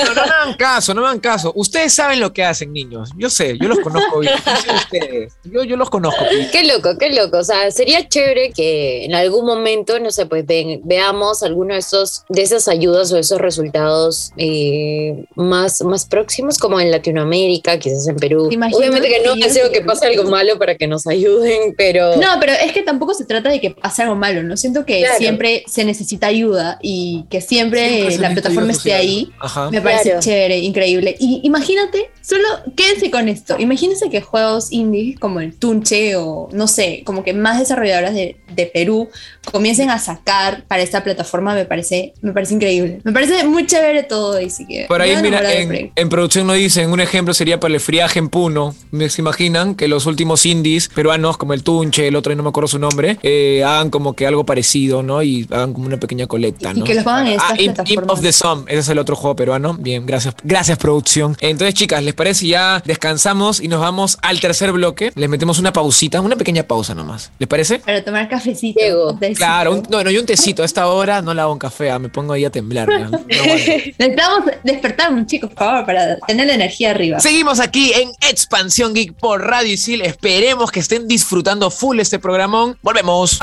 No, 0.10 0.13
no 0.16 0.24
me 0.25 0.32
hagan 0.32 0.54
caso, 0.56 0.94
no 0.94 1.01
me 1.01 1.08
hagan 1.08 1.20
caso. 1.20 1.51
Ustedes 1.56 1.94
saben 1.94 2.20
lo 2.20 2.32
que 2.34 2.44
hacen, 2.44 2.72
niños. 2.74 3.10
Yo 3.18 3.30
sé, 3.30 3.58
yo 3.60 3.68
los 3.68 3.80
conozco 3.80 4.20
bien. 4.20 4.34
Yo 4.46 4.56
sé 4.62 4.75
ustedes. 4.75 5.34
Yo, 5.44 5.63
yo 5.63 5.75
los 5.78 5.89
conozco. 5.89 6.24
bien. 6.30 6.50
Qué 6.51 6.63
loco, 6.63 6.98
qué 6.98 7.10
loco. 7.12 7.38
O 7.38 7.44
sea, 7.44 7.70
sería 7.72 8.08
chévere 8.08 8.51
que 8.51 9.06
en 9.06 9.16
algún 9.16 9.46
momento, 9.46 10.00
no 10.00 10.12
sé, 10.12 10.25
pues 10.25 10.46
ven- 10.46 10.82
veamos 10.84 11.44
alguno 11.44 11.74
de 11.74 11.80
esos, 11.80 12.24
de 12.30 12.42
esas 12.42 12.68
ayudas 12.68 13.12
o 13.12 13.18
esos 13.18 13.39
resultados 13.39 14.32
eh, 14.38 15.25
más, 15.36 15.82
más 15.82 16.06
próximos, 16.06 16.58
como 16.58 16.80
en 16.80 16.92
Latinoamérica, 16.92 17.78
quizás 17.80 18.08
en 18.08 18.16
Perú. 18.16 18.48
Obviamente 18.48 19.08
que 19.10 19.22
no 19.25 19.36
deseo 19.36 19.72
que 19.72 19.82
pase 19.82 20.08
algo 20.08 20.24
malo 20.30 20.49
para 20.58 20.75
que 20.75 20.88
nos 20.88 21.06
ayuden, 21.06 21.74
pero 21.77 22.15
No, 22.15 22.27
pero 22.39 22.53
es 22.53 22.72
que 22.72 22.82
tampoco 22.82 23.13
se 23.13 23.25
trata 23.25 23.50
de 23.50 23.60
que 23.60 23.72
pase 23.72 24.01
algo 24.03 24.15
malo, 24.15 24.41
¿no? 24.44 24.58
Siento 24.58 24.86
que 24.86 25.00
Claro. 25.01 25.18
siempre 25.18 25.63
se 25.68 25.84
necesita 25.86 26.27
ayuda 26.27 26.79
y 26.82 27.25
que 27.29 27.41
siempre, 27.41 27.88
Siempre 27.89 28.18
la 28.18 28.32
plataforma 28.34 28.72
esté 28.72 28.94
ahí. 28.94 29.32
Ajá. 29.39 29.70
Me 29.70 29.82
parece 29.82 30.03
Claro. 30.10 30.20
chévere, 30.22 30.58
increíble. 30.60 31.15
Y 31.20 31.41
imagínate, 31.44 32.10
solo 32.22 32.44
quédense 32.75 33.12
con 33.12 33.27
esto. 33.29 33.56
Imagínense 33.60 34.10
que 34.10 34.22
juegos 34.22 34.72
indie 34.72 35.15
como 35.20 35.39
el 35.41 35.53
Tunche 35.56 36.15
o 36.15 36.50
no 36.51 36.68
sé, 36.68 37.03
como 37.06 37.24
que 37.24 37.34
más 37.34 37.60
desarrolladoras 37.60 38.13
de, 38.13 38.38
de 38.56 38.65
Perú 38.65 39.10
comiencen 39.51 39.89
a 39.89 40.00
sacar 40.00 40.63
para 40.68 40.82
esta 40.84 41.03
plataforma, 41.03 41.53
me 41.56 41.65
parece, 41.65 42.13
me 42.22 42.32
parece 42.34 42.53
increíble. 42.56 43.00
Me 43.03 43.12
parece 43.12 43.44
muy 43.46 43.65
chévere 43.65 44.03
todo, 44.03 44.38
así 44.38 44.65
que. 44.68 44.86
Por 44.88 45.01
ahí, 45.01 45.15
mira, 45.22 45.53
en, 45.53 45.91
en 45.96 46.10
producción 46.10 46.48
nos 46.48 46.56
dicen, 46.58 46.91
un 46.91 47.00
ejemplo 47.00 47.34
sería 47.34 47.60
para 47.60 47.74
el 47.74 47.79
friaje 47.79 48.20
en 48.20 48.29
Puno. 48.29 48.75
¿Me- 48.91 49.10
¿Se 49.10 49.22
imaginan 49.22 49.75
que 49.75 49.88
los 49.88 50.06
últimos 50.06 50.38
indies 50.46 50.88
peruanos, 50.89 51.38
como 51.38 51.53
el 51.53 51.63
Tunche, 51.63 52.08
el 52.08 52.15
otro, 52.15 52.34
no 52.36 52.43
me 52.43 52.50
acuerdo 52.50 52.67
su 52.67 52.79
nombre, 52.79 53.17
eh, 53.24 53.63
hagan 53.65 53.89
como 53.89 54.13
que 54.13 54.25
algo 54.27 54.46
parecido, 54.46 55.03
¿no? 55.03 55.22
Y 55.24 55.48
hagan 55.51 55.74
como 55.74 55.88
una 55.88 55.98
pequeña 55.98 56.27
colecta, 56.27 56.72
Y 56.75 56.79
¿no? 56.79 56.86
que 56.86 56.96
los 56.96 57.03
pongan 57.03 57.27
en 57.27 57.39
Ah, 57.39 57.53
estas 57.58 57.88
Imp- 57.88 57.91
Imp 58.03 58.10
of 58.10 58.22
the 58.22 58.31
Sun, 58.31 58.65
ese 58.67 58.79
es 58.79 58.89
el 58.89 59.00
otro 59.00 59.15
juego 59.15 59.36
peruano. 59.36 59.75
Bien, 59.79 60.05
gracias, 60.05 60.36
gracias 60.43 60.77
producción. 60.77 61.36
Entonces, 61.41 61.74
chicas, 61.75 62.03
¿les 62.03 62.13
parece? 62.13 62.48
Ya 62.48 62.81
descansamos 62.86 63.60
y 63.60 63.67
nos 63.67 63.79
vamos 63.81 64.17
al 64.22 64.39
tercer 64.39 64.72
bloque. 64.72 65.12
Les 65.15 65.29
metemos 65.29 65.60
una 65.60 65.74
pausita, 65.74 66.22
una 66.22 66.36
pequeña 66.36 66.63
pausa 66.63 66.93
nomás. 66.96 67.31
¿Les 67.39 67.48
parece? 67.48 67.79
Para 67.79 68.03
tomar 68.03 68.27
cafecito. 68.29 69.17
Claro, 69.36 69.74
un, 69.75 69.84
no, 69.89 70.03
no, 70.03 70.12
y 70.12 70.17
un 70.17 70.25
tecito. 70.25 70.63
A 70.63 70.65
esta 70.65 70.88
hora 70.88 71.22
no 71.22 71.34
la 71.34 71.43
hago 71.43 71.53
un 71.53 71.60
café, 71.60 71.89
ah, 71.91 72.00
me 72.00 72.10
pongo 72.10 72.34
ahí 72.34 72.46
a 72.46 72.50
temblar. 72.50 72.88
No. 72.88 73.19
Necesitamos 73.27 74.51
despertarnos, 74.63 75.25
chicos, 75.27 75.50
por 75.51 75.60
favor, 75.60 75.86
para 75.86 76.17
tener 76.27 76.48
la 76.48 76.53
energía 76.55 76.91
arriba. 76.91 77.19
Seguimos 77.19 77.60
aquí 77.60 77.91
en 77.93 78.12
Expansión 78.29 78.93
Geek 78.93 79.13
por 79.13 79.41
Radio 79.46 79.74
Isil. 79.74 80.01
Esperemos 80.29 80.71
que 80.71 80.79
estén 80.79 81.07
disfrutando 81.07 81.71
full 81.71 82.00
este 82.00 82.19
programón. 82.19 82.77
Volvemos. 82.83 83.39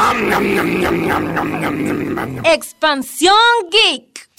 Expansión 2.44 3.34
Geek. 3.72 4.30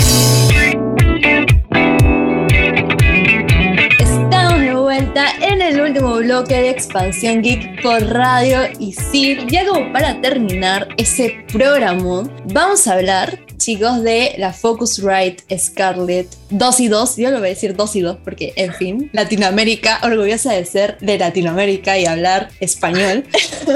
Estamos 3.99 4.59
de 4.61 4.75
vuelta 4.75 5.25
en 5.41 5.61
el 5.61 5.81
último 5.81 6.15
bloque 6.15 6.55
de 6.55 6.69
Expansión 6.69 7.41
Geek 7.41 7.81
por 7.81 8.01
Radio 8.01 8.59
y 8.79 8.93
sí, 8.93 9.37
ya 9.47 9.67
como 9.67 9.91
para 9.91 10.21
terminar 10.21 10.87
ese 10.95 11.45
programa, 11.51 12.23
vamos 12.45 12.87
a 12.87 12.93
hablar, 12.93 13.37
chicos, 13.67 14.01
de 14.01 14.33
la 14.37 14.53
Focusrite 14.53 15.43
Scarlett 15.57 16.29
2 16.51 16.79
y 16.79 16.87
2. 16.87 17.17
Yo 17.17 17.31
lo 17.31 17.39
voy 17.39 17.47
a 17.47 17.49
decir 17.49 17.75
2 17.75 17.95
y 17.97 17.99
2 17.99 18.17
porque, 18.23 18.53
en 18.55 18.73
fin, 18.73 19.09
Latinoamérica, 19.11 19.99
orgullosa 20.03 20.53
de 20.53 20.63
ser 20.63 20.97
de 21.01 21.17
Latinoamérica 21.17 21.97
y 21.97 22.05
hablar 22.05 22.47
español. 22.61 23.25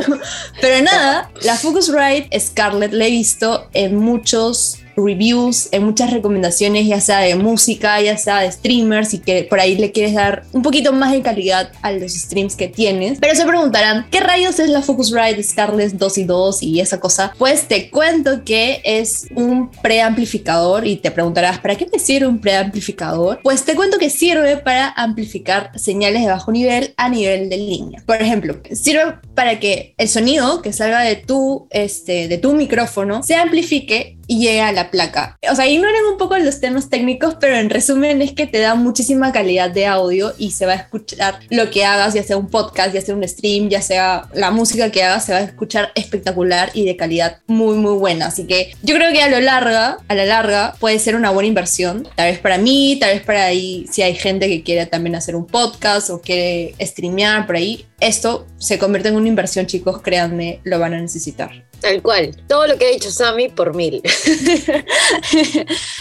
Pero 0.61 0.81
nada, 0.85 1.29
la 1.43 1.57
Focusrite 1.57 2.29
Scarlett 2.39 2.93
la 2.93 3.07
he 3.07 3.09
visto 3.09 3.67
en 3.73 3.97
muchos 3.97 4.80
reviews, 4.95 5.69
en 5.71 5.83
muchas 5.83 6.11
recomendaciones, 6.11 6.87
ya 6.87 7.01
sea 7.01 7.19
de 7.19 7.35
música, 7.35 8.01
ya 8.01 8.17
sea 8.17 8.39
de 8.39 8.51
streamers, 8.51 9.13
y 9.13 9.19
que 9.19 9.43
por 9.43 9.59
ahí 9.59 9.75
le 9.75 9.91
quieres 9.91 10.13
dar 10.13 10.43
un 10.51 10.61
poquito 10.61 10.93
más 10.93 11.11
de 11.11 11.21
calidad 11.21 11.71
a 11.81 11.91
los 11.91 12.13
streams 12.13 12.55
que 12.55 12.67
tienes. 12.67 13.19
Pero 13.19 13.35
se 13.35 13.45
preguntarán, 13.45 14.07
¿qué 14.09 14.19
rayos 14.19 14.59
es 14.59 14.69
la 14.69 14.81
Focusrite 14.81 15.41
Scarlett 15.43 15.93
2 15.93 16.17
y 16.17 16.23
2 16.23 16.63
y 16.63 16.79
esa 16.79 16.99
cosa? 16.99 17.33
Pues 17.37 17.67
te 17.67 17.89
cuento 17.89 18.43
que 18.43 18.81
es 18.83 19.27
un 19.35 19.69
preamplificador 19.81 20.87
y 20.87 20.97
te 20.97 21.11
preguntarás, 21.11 21.59
¿para 21.59 21.75
qué 21.75 21.87
me 21.91 21.99
sirve 21.99 22.27
un 22.27 22.39
preamplificador? 22.39 23.39
Pues 23.43 23.63
te 23.63 23.75
cuento 23.75 23.97
que 23.97 24.09
sirve 24.09 24.57
para 24.57 24.89
amplificar 24.89 25.71
señales 25.75 26.21
de 26.21 26.27
bajo 26.27 26.51
nivel 26.51 26.93
a 26.97 27.09
nivel 27.09 27.49
de 27.49 27.57
línea. 27.57 28.03
Por 28.05 28.21
ejemplo, 28.21 28.59
sirve 28.71 29.15
para 29.35 29.59
que 29.59 29.93
el 29.97 30.07
sonido 30.07 30.61
que 30.61 30.73
salga 30.73 31.01
de 31.01 31.15
tu, 31.15 31.67
este, 31.69 32.27
de 32.27 32.37
tu 32.37 32.53
micrófono 32.53 33.23
se 33.23 33.35
amplifique 33.35 34.17
y 34.27 34.39
llegue 34.39 34.61
a 34.61 34.71
la 34.71 34.80
placa. 34.89 35.37
O 35.49 35.55
sea, 35.55 35.67
ignoren 35.67 36.05
un 36.11 36.17
poco 36.17 36.37
los 36.37 36.59
temas 36.59 36.89
técnicos, 36.89 37.35
pero 37.39 37.55
en 37.55 37.69
resumen 37.69 38.21
es 38.21 38.33
que 38.33 38.47
te 38.47 38.59
da 38.59 38.75
muchísima 38.75 39.31
calidad 39.31 39.69
de 39.69 39.85
audio 39.85 40.33
y 40.37 40.51
se 40.51 40.65
va 40.65 40.73
a 40.73 40.75
escuchar 40.75 41.39
lo 41.49 41.69
que 41.69 41.85
hagas, 41.85 42.13
ya 42.13 42.23
sea 42.23 42.37
un 42.37 42.49
podcast, 42.49 42.93
ya 42.93 43.01
sea 43.01 43.15
un 43.15 43.27
stream, 43.27 43.69
ya 43.69 43.81
sea 43.81 44.27
la 44.33 44.51
música 44.51 44.91
que 44.91 45.03
hagas, 45.03 45.25
se 45.25 45.33
va 45.33 45.39
a 45.39 45.43
escuchar 45.43 45.91
espectacular 45.95 46.71
y 46.73 46.85
de 46.85 46.95
calidad 46.95 47.37
muy, 47.47 47.75
muy 47.77 47.93
buena. 47.93 48.27
Así 48.27 48.45
que 48.45 48.73
yo 48.81 48.95
creo 48.95 49.11
que 49.11 49.21
a 49.21 49.29
lo 49.29 49.39
larga, 49.39 49.97
a 50.07 50.15
la 50.15 50.25
larga, 50.25 50.75
puede 50.79 50.99
ser 50.99 51.15
una 51.15 51.31
buena 51.31 51.47
inversión. 51.47 52.07
Tal 52.15 52.31
vez 52.31 52.39
para 52.39 52.57
mí, 52.57 52.97
tal 52.99 53.13
vez 53.13 53.23
para 53.23 53.45
ahí, 53.45 53.85
si 53.91 54.01
hay 54.01 54.15
gente 54.15 54.47
que 54.47 54.63
quiere 54.63 54.85
también 54.85 55.15
hacer 55.15 55.35
un 55.35 55.45
podcast 55.45 56.09
o 56.09 56.21
quiere 56.21 56.73
streamear 56.79 57.45
por 57.45 57.55
ahí, 57.55 57.85
esto 57.99 58.47
se 58.57 58.79
convierte 58.79 59.09
en 59.09 59.15
una 59.15 59.27
inversión, 59.27 59.65
chicos, 59.65 60.01
créanme, 60.01 60.59
lo 60.63 60.79
van 60.79 60.93
a 60.93 60.99
necesitar. 60.99 61.70
Tal 61.81 62.01
cual. 62.03 62.35
Todo 62.47 62.67
lo 62.67 62.77
que 62.77 62.85
ha 62.85 62.91
dicho 62.91 63.09
Sammy 63.09 63.49
por 63.49 63.73
mil. 63.75 64.03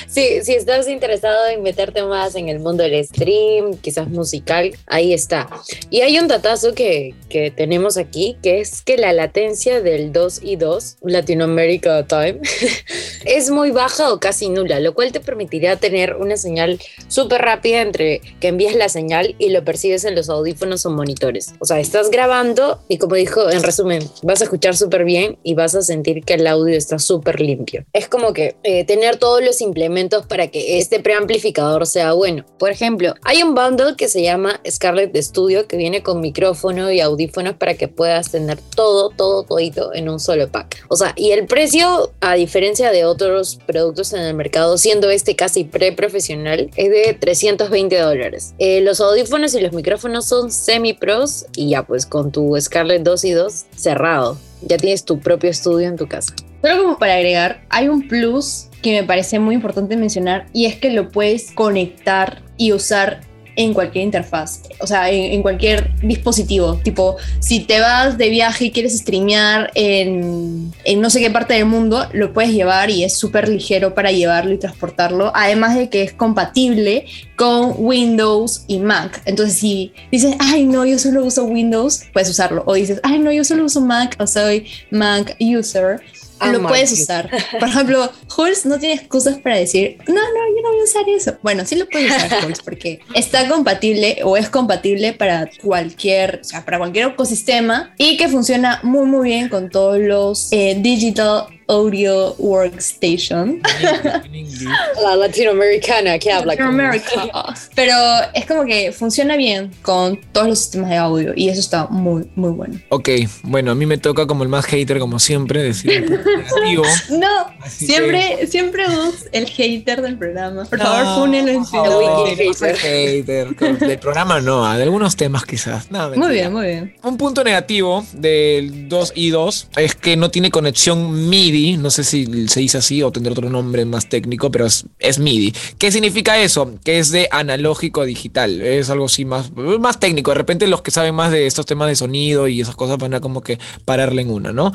sí, 0.07 0.43
si 0.43 0.53
estás 0.53 0.87
interesado 0.88 1.49
en 1.49 1.62
meterte 1.62 2.03
más 2.03 2.35
en 2.35 2.51
el 2.51 2.61
mundo 2.61 2.83
del 2.83 3.03
stream, 3.05 3.79
quizás 3.79 4.09
musical, 4.09 4.73
ahí 4.87 5.14
está. 5.14 5.49
Y 5.88 6.03
hay 6.03 6.19
un 6.19 6.29
datazo 6.29 6.75
que, 6.75 7.14
que 7.31 7.51
tenemos 7.51 7.97
aquí, 7.97 8.37
que 8.43 8.61
es 8.61 8.83
que 8.83 8.99
la 8.99 9.14
latencia 9.14 9.81
del 9.81 10.12
2 10.12 10.40
y 10.43 10.57
2, 10.57 10.99
Latinoamérica 11.03 12.07
Time, 12.07 12.40
es 13.25 13.51
muy 13.51 13.71
baja 13.71 14.12
o 14.12 14.21
casi 14.21 14.51
nula, 14.51 14.81
lo 14.81 14.93
cual 14.93 15.12
te 15.12 15.21
permitirá 15.21 15.77
tener 15.77 16.16
una 16.16 16.37
señal 16.37 16.79
súper 17.09 17.40
rápida 17.40 17.81
entre 17.81 18.21
que 18.38 18.49
envías 18.49 18.75
la 18.75 18.90
señal 18.90 19.35
y 19.38 19.49
lo 19.49 19.64
percibes 19.64 20.05
en 20.05 20.14
los 20.14 20.29
audífonos 20.29 20.85
o 20.85 20.90
monitores. 20.90 21.55
O 21.59 21.64
sea, 21.64 21.81
estás 21.81 22.11
grabando 22.11 22.83
y 22.88 22.99
como 22.99 23.14
dijo, 23.14 23.51
en 23.51 23.62
resumen, 23.62 24.03
vas 24.23 24.43
a 24.43 24.45
escuchar 24.45 24.77
súper 24.77 25.05
bien 25.05 25.38
y 25.43 25.55
vas 25.55 25.70
vas 25.71 25.85
a 25.85 25.87
sentir 25.87 26.25
que 26.25 26.35
el 26.35 26.47
audio 26.47 26.77
está 26.77 26.99
súper 26.99 27.41
limpio. 27.41 27.85
Es 27.93 28.09
como 28.09 28.33
que 28.33 28.57
eh, 28.65 28.85
tener 28.85 29.19
todos 29.19 29.43
los 29.43 29.61
implementos 29.61 30.27
para 30.27 30.49
que 30.49 30.79
este 30.79 31.01
preamplificador 31.01 31.87
sea 31.87 32.13
bueno. 32.13 32.45
Por 32.59 32.71
ejemplo, 32.71 33.15
hay 33.23 33.43
un 33.43 33.55
bundle 33.55 33.95
que 33.97 34.09
se 34.09 34.23
llama 34.23 34.61
Scarlett 34.69 35.17
Studio 35.17 35.69
que 35.69 35.77
viene 35.77 36.03
con 36.03 36.21
micrófono 36.21 36.91
y 36.91 37.01
audífonos 37.01 37.55
para 37.55 37.75
que 37.75 37.87
puedas 37.89 38.33
tener 38.33 38.59
todo, 38.75 39.11
todo, 39.11 39.45
todito 39.45 39.95
en 39.95 40.09
un 40.09 40.19
solo 40.19 40.49
pack. 40.49 40.85
O 40.89 40.97
sea, 40.97 41.13
y 41.17 41.31
el 41.31 41.47
precio, 41.47 42.13
a 42.21 42.35
diferencia 42.35 42.91
de 42.91 43.05
otros 43.05 43.59
productos 43.67 44.13
en 44.13 44.21
el 44.21 44.35
mercado, 44.35 44.77
siendo 44.77 45.11
este 45.11 45.37
casi 45.37 45.65
pre-profesional, 45.65 46.71
es 46.77 46.91
de 46.91 47.15
320 47.15 47.97
dólares. 47.99 48.55
Eh, 48.59 48.81
los 48.81 49.01
audífonos 49.01 49.55
y 49.55 49.61
los 49.61 49.73
micrófonos 49.73 50.27
son 50.27 50.51
semi-pros 50.51 51.47
y 51.55 51.71
ya 51.71 51.85
pues 51.85 52.07
con 52.07 52.33
tu 52.33 52.61
Scarlett 52.61 53.03
2 53.03 53.25
y 53.25 53.31
2 53.33 53.65
cerrado. 53.77 54.37
Ya 54.62 54.77
tienes 54.77 55.05
tu 55.05 55.18
propio 55.18 55.51
estudio 55.51 55.88
en 55.88 55.96
tu 55.96 56.07
casa. 56.07 56.35
Solo 56.62 56.83
como 56.83 56.99
para 56.99 57.14
agregar, 57.14 57.62
hay 57.70 57.88
un 57.88 58.07
plus 58.07 58.68
que 58.83 59.01
me 59.01 59.07
parece 59.07 59.38
muy 59.38 59.55
importante 59.55 59.96
mencionar 59.96 60.46
y 60.53 60.66
es 60.66 60.77
que 60.77 60.90
lo 60.90 61.11
puedes 61.11 61.53
conectar 61.53 62.42
y 62.57 62.73
usar 62.73 63.20
en 63.57 63.75
cualquier 63.75 64.05
interfaz, 64.05 64.63
o 64.81 64.87
sea, 64.87 65.11
en, 65.11 65.43
cualquier 65.43 65.95
dispositivo. 66.01 66.77
Tipo, 66.83 67.17
si 67.41 67.61
te 67.61 67.81
vas 67.81 68.19
de 68.19 68.29
viaje 68.29 68.67
y 68.67 68.71
quieres 68.71 68.99
streamear 68.99 69.71
en, 69.75 70.73
en 70.85 71.01
no 71.01 71.11
sé 71.11 71.21
qué 71.21 71.31
parte 71.31 71.55
del 71.55 71.67
mundo, 71.67 72.09
lo 72.13 72.33
puedes 72.33 72.53
llevar 72.53 72.91
y 72.91 73.05
es 73.05 73.17
súper 73.17 73.49
ligero 73.49 73.95
para 73.95 74.13
llevarlo 74.13 74.53
y 74.53 74.59
transportarlo. 74.59 75.33
Además 75.35 75.77
de 75.77 75.89
que 75.89 76.03
es 76.03 76.13
compatible 76.13 77.07
con 77.37 77.75
Windows 77.79 78.65
y 78.67 78.79
Mac. 78.79 79.23
Entonces, 79.25 79.59
si 79.59 79.93
dices, 80.13 80.37
ay, 80.39 80.65
no, 80.65 80.85
yo 80.85 80.99
solo 80.99 81.25
uso 81.25 81.45
Windows, 81.45 82.05
puedes 82.13 82.29
usarlo. 82.29 82.63
O 82.67 82.75
dices, 82.75 83.01
ay, 83.03 83.19
no, 83.19 83.33
yo 83.33 83.45
solo 83.45 83.65
uso 83.65 83.81
Mac 83.81 84.17
o 84.19 84.27
soy 84.27 84.67
Mac 84.91 85.37
user 85.41 86.03
Lo 86.46 86.66
puedes 86.66 86.92
usar. 86.92 87.31
Por 87.59 87.68
ejemplo, 87.68 88.11
Hulz 88.37 88.66
no 88.66 88.79
tiene 88.79 88.94
excusas 88.94 89.38
para 89.38 89.57
decir, 89.57 89.98
no, 90.07 90.14
no, 90.14 90.20
yo 90.20 90.62
no 90.62 90.70
voy 90.70 90.81
a 90.81 90.85
usar 90.85 91.09
eso. 91.09 91.37
Bueno, 91.42 91.64
sí 91.64 91.76
lo 91.76 91.88
puedes 91.88 92.11
usar, 92.16 92.44
Hulz, 92.46 92.62
porque 92.62 93.00
está 93.14 93.48
compatible 93.48 94.18
o 94.24 94.37
es 94.37 94.48
compatible 94.48 95.12
para 95.12 95.50
cualquier, 95.62 96.40
o 96.42 96.44
sea, 96.44 96.64
para 96.64 96.79
cualquier 96.79 97.09
ecosistema 97.09 97.94
y 97.98 98.16
que 98.16 98.29
funciona 98.29 98.81
muy, 98.83 99.07
muy 99.07 99.29
bien 99.29 99.48
con 99.48 99.70
todos 99.70 99.98
los 99.98 100.53
eh, 100.53 100.76
digital 100.81 101.46
audio 101.71 102.35
workstation. 102.39 103.61
La 105.03 105.17
latinoamericana 105.17 106.19
que 106.19 106.31
habla 106.33 106.57
como- 106.57 106.71
Latinoamérica. 106.83 107.55
Pero 107.75 107.95
es 108.35 108.47
como 108.47 108.65
que 108.65 108.93
funciona 108.93 109.37
bien 109.37 109.71
con 109.83 110.21
todos 110.33 110.49
los 110.49 110.59
sistemas 110.59 110.91
de 110.91 110.97
audio 110.97 111.33
y 111.35 111.49
eso 111.49 111.61
está 111.61 111.87
muy, 111.87 112.29
muy 112.35 112.51
bueno. 112.51 112.79
Ok, 112.91 113.09
bueno, 113.45 113.71
a 113.71 113.75
mí 113.75 113.87
me 113.87 113.99
toca 113.99 114.27
como 114.27 114.43
el 114.43 114.49
más 114.49 114.67
hater, 114.67 114.99
como 114.99 115.19
siempre, 115.19 115.63
decir 115.63 116.09
negativo. 116.11 116.83
No, 117.11 117.47
Así 117.61 117.87
siempre, 117.87 118.47
siempre 118.47 118.87
vos 118.87 119.27
el 119.33 119.47
hater 119.49 120.03
del 120.03 120.17
programa. 120.17 120.65
Por 120.65 120.79
favor, 120.79 121.23
fúnenlo 121.23 121.51
en 121.53 121.65
soy 121.65 122.75
hater. 122.75 123.57
Del 123.57 123.99
programa 123.99 124.41
no, 124.41 124.71
de 124.77 124.83
algunos 124.83 125.17
temas 125.17 125.45
quizás. 125.45 125.91
No, 125.91 126.11
Muy 126.11 126.33
bien, 126.33 126.53
muy 126.53 126.67
bien. 126.67 126.97
Un 127.03 127.17
punto 127.17 127.45
negativo 127.45 128.05
del 128.13 128.89
2 128.89 129.13
y 129.15 129.31
2 129.31 129.69
es 129.77 129.95
que 129.95 130.17
no 130.17 130.31
tiene 130.31 130.51
conexión 130.51 131.29
MIDI. 131.29 131.60
No 131.79 131.90
sé 131.90 132.05
si 132.05 132.49
se 132.49 132.61
dice 132.61 132.79
así 132.79 133.03
o 133.03 133.11
tendrá 133.12 133.33
otro 133.33 133.49
nombre 133.49 133.85
más 133.85 134.09
técnico, 134.09 134.51
pero 134.51 134.66
es, 134.66 134.87
es 134.99 135.18
MIDI. 135.18 135.53
¿Qué 135.79 135.92
significa 135.92 136.38
eso? 136.38 136.75
Que 136.85 136.99
es 136.99 137.11
de 137.11 137.29
analógico 137.31 138.03
a 138.03 138.05
digital. 138.05 138.61
Es 138.61 138.90
algo 138.90 139.07
así 139.07 139.25
más, 139.25 139.53
más 139.55 140.01
técnico. 140.01 140.31
De 140.31 140.37
repente 140.37 140.66
los 140.66 140.83
que 140.83 140.90
saben 140.90 141.14
más 141.14 141.31
de 141.33 141.46
estos 141.46 141.66
temas 141.66 141.88
de 141.88 141.96
sonido 141.96 142.49
y 142.49 142.61
esas 142.61 142.77
cosas 142.77 142.99
van 142.99 143.14
a 143.14 143.20
como 143.20 143.42
que 143.42 143.59
pararle 143.85 144.23
en 144.23 144.31
una, 144.31 144.53
¿no? 144.53 144.73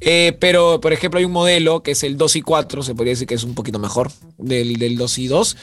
Eh, 0.00 0.36
pero, 0.40 0.80
por 0.80 0.92
ejemplo, 0.92 1.18
hay 1.18 1.24
un 1.24 1.32
modelo 1.32 1.82
que 1.82 1.92
es 1.92 2.02
el 2.02 2.16
2 2.16 2.36
y 2.36 2.42
4, 2.42 2.82
se 2.82 2.94
podría 2.94 3.12
decir 3.12 3.26
que 3.26 3.34
es 3.34 3.44
un 3.44 3.54
poquito 3.54 3.78
mejor 3.78 4.10
del, 4.38 4.74
del 4.78 4.96
2 4.96 5.18
y 5.18 5.26
2. 5.28 5.56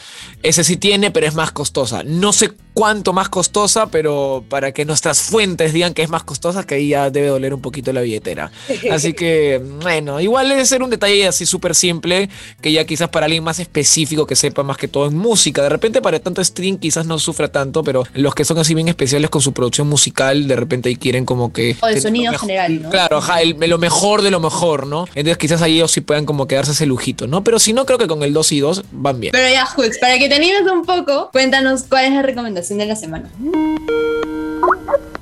Ese 0.44 0.64
sí 0.64 0.78
tiene, 0.78 1.12
pero 1.12 1.28
es 1.28 1.36
más 1.36 1.52
costosa. 1.52 2.04
No 2.04 2.34
sé 2.34 2.52
cuánto 2.74 3.14
más 3.14 3.30
costosa, 3.30 3.88
pero 3.88 4.44
para 4.48 4.72
que 4.72 4.86
nuestras 4.86 5.22
fuentes 5.22 5.74
digan 5.74 5.94
que 5.94 6.04
es 6.04 6.10
más 6.10 6.24
costosa, 6.24 6.64
que 6.64 6.76
ahí 6.76 6.90
ya 6.90 7.10
debe 7.10 7.28
doler 7.28 7.54
un 7.54 7.62
poquito 7.62 7.92
la 7.94 8.02
billetera. 8.02 8.52
Así 8.92 9.14
que, 9.14 9.62
bueno, 9.82 10.22
igual 10.22 10.51
debe 10.52 10.66
ser 10.66 10.84
un 10.84 10.90
detalle 10.90 11.28
así 11.28 11.46
súper 11.46 11.76
simple, 11.76 12.30
que 12.62 12.72
ya 12.72 12.86
quizás 12.86 13.10
para 13.10 13.26
alguien 13.26 13.44
más 13.44 13.60
específico 13.60 14.26
que 14.28 14.36
sepa 14.36 14.64
más 14.64 14.78
que 14.78 14.88
todo 14.88 15.08
en 15.08 15.18
música. 15.18 15.62
De 15.64 15.70
repente 15.70 16.02
para 16.02 16.20
tanto 16.20 16.44
stream 16.44 16.78
quizás 16.78 17.06
no 17.06 17.18
sufra 17.20 17.52
tanto, 17.52 17.84
pero 17.84 18.04
los 18.14 18.36
que 18.36 18.46
son 18.46 18.58
así 18.60 18.74
bien 18.76 18.88
especiales 18.88 19.30
con 19.30 19.42
su 19.42 19.54
producción 19.54 19.88
musical, 19.88 20.48
de 20.48 20.56
repente 20.56 20.90
ahí 20.90 20.96
quieren 20.96 21.26
como 21.26 21.52
que... 21.54 21.76
O 21.82 21.88
de 21.88 21.94
tener 21.94 22.02
sonido 22.02 22.32
mejor- 22.32 22.48
general, 22.50 22.82
¿no? 22.84 22.90
Claro, 22.90 23.18
ajá, 23.18 23.42
el- 23.42 23.58
lo 23.60 23.78
mejor 23.78 24.22
de 24.22 24.32
lo 24.32 24.40
mejor, 24.40 24.88
¿no? 24.88 25.06
Entonces 25.16 25.38
quizás 25.38 25.62
ahí 25.62 25.76
ellos 25.76 25.92
sí 25.92 26.02
puedan 26.02 26.26
como 26.26 26.48
quedarse 26.48 26.72
ese 26.72 26.86
lujito, 26.86 27.28
¿no? 27.28 27.44
Pero 27.44 27.60
si 27.60 27.74
no, 27.74 27.86
creo 27.86 27.98
que 27.98 28.08
con 28.08 28.24
el 28.24 28.34
2 28.34 28.52
y 28.52 28.60
2 28.60 28.84
van 28.92 29.20
bien. 29.20 29.32
Pero 29.32 29.50
ya, 29.54 29.68
Hulz, 29.76 29.98
para 30.00 30.18
que 30.20 30.28
te 30.30 30.36
animes 30.36 30.64
un 30.72 30.86
poco, 30.86 31.30
cuéntanos 31.32 31.84
cuál 31.84 32.06
es 32.06 32.14
la 32.14 32.22
recomendación 32.22 32.78
de 32.80 32.86
la 32.86 32.96
semana. 32.96 33.30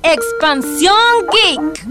Expansión 0.02 0.94
Geek. 1.32 1.86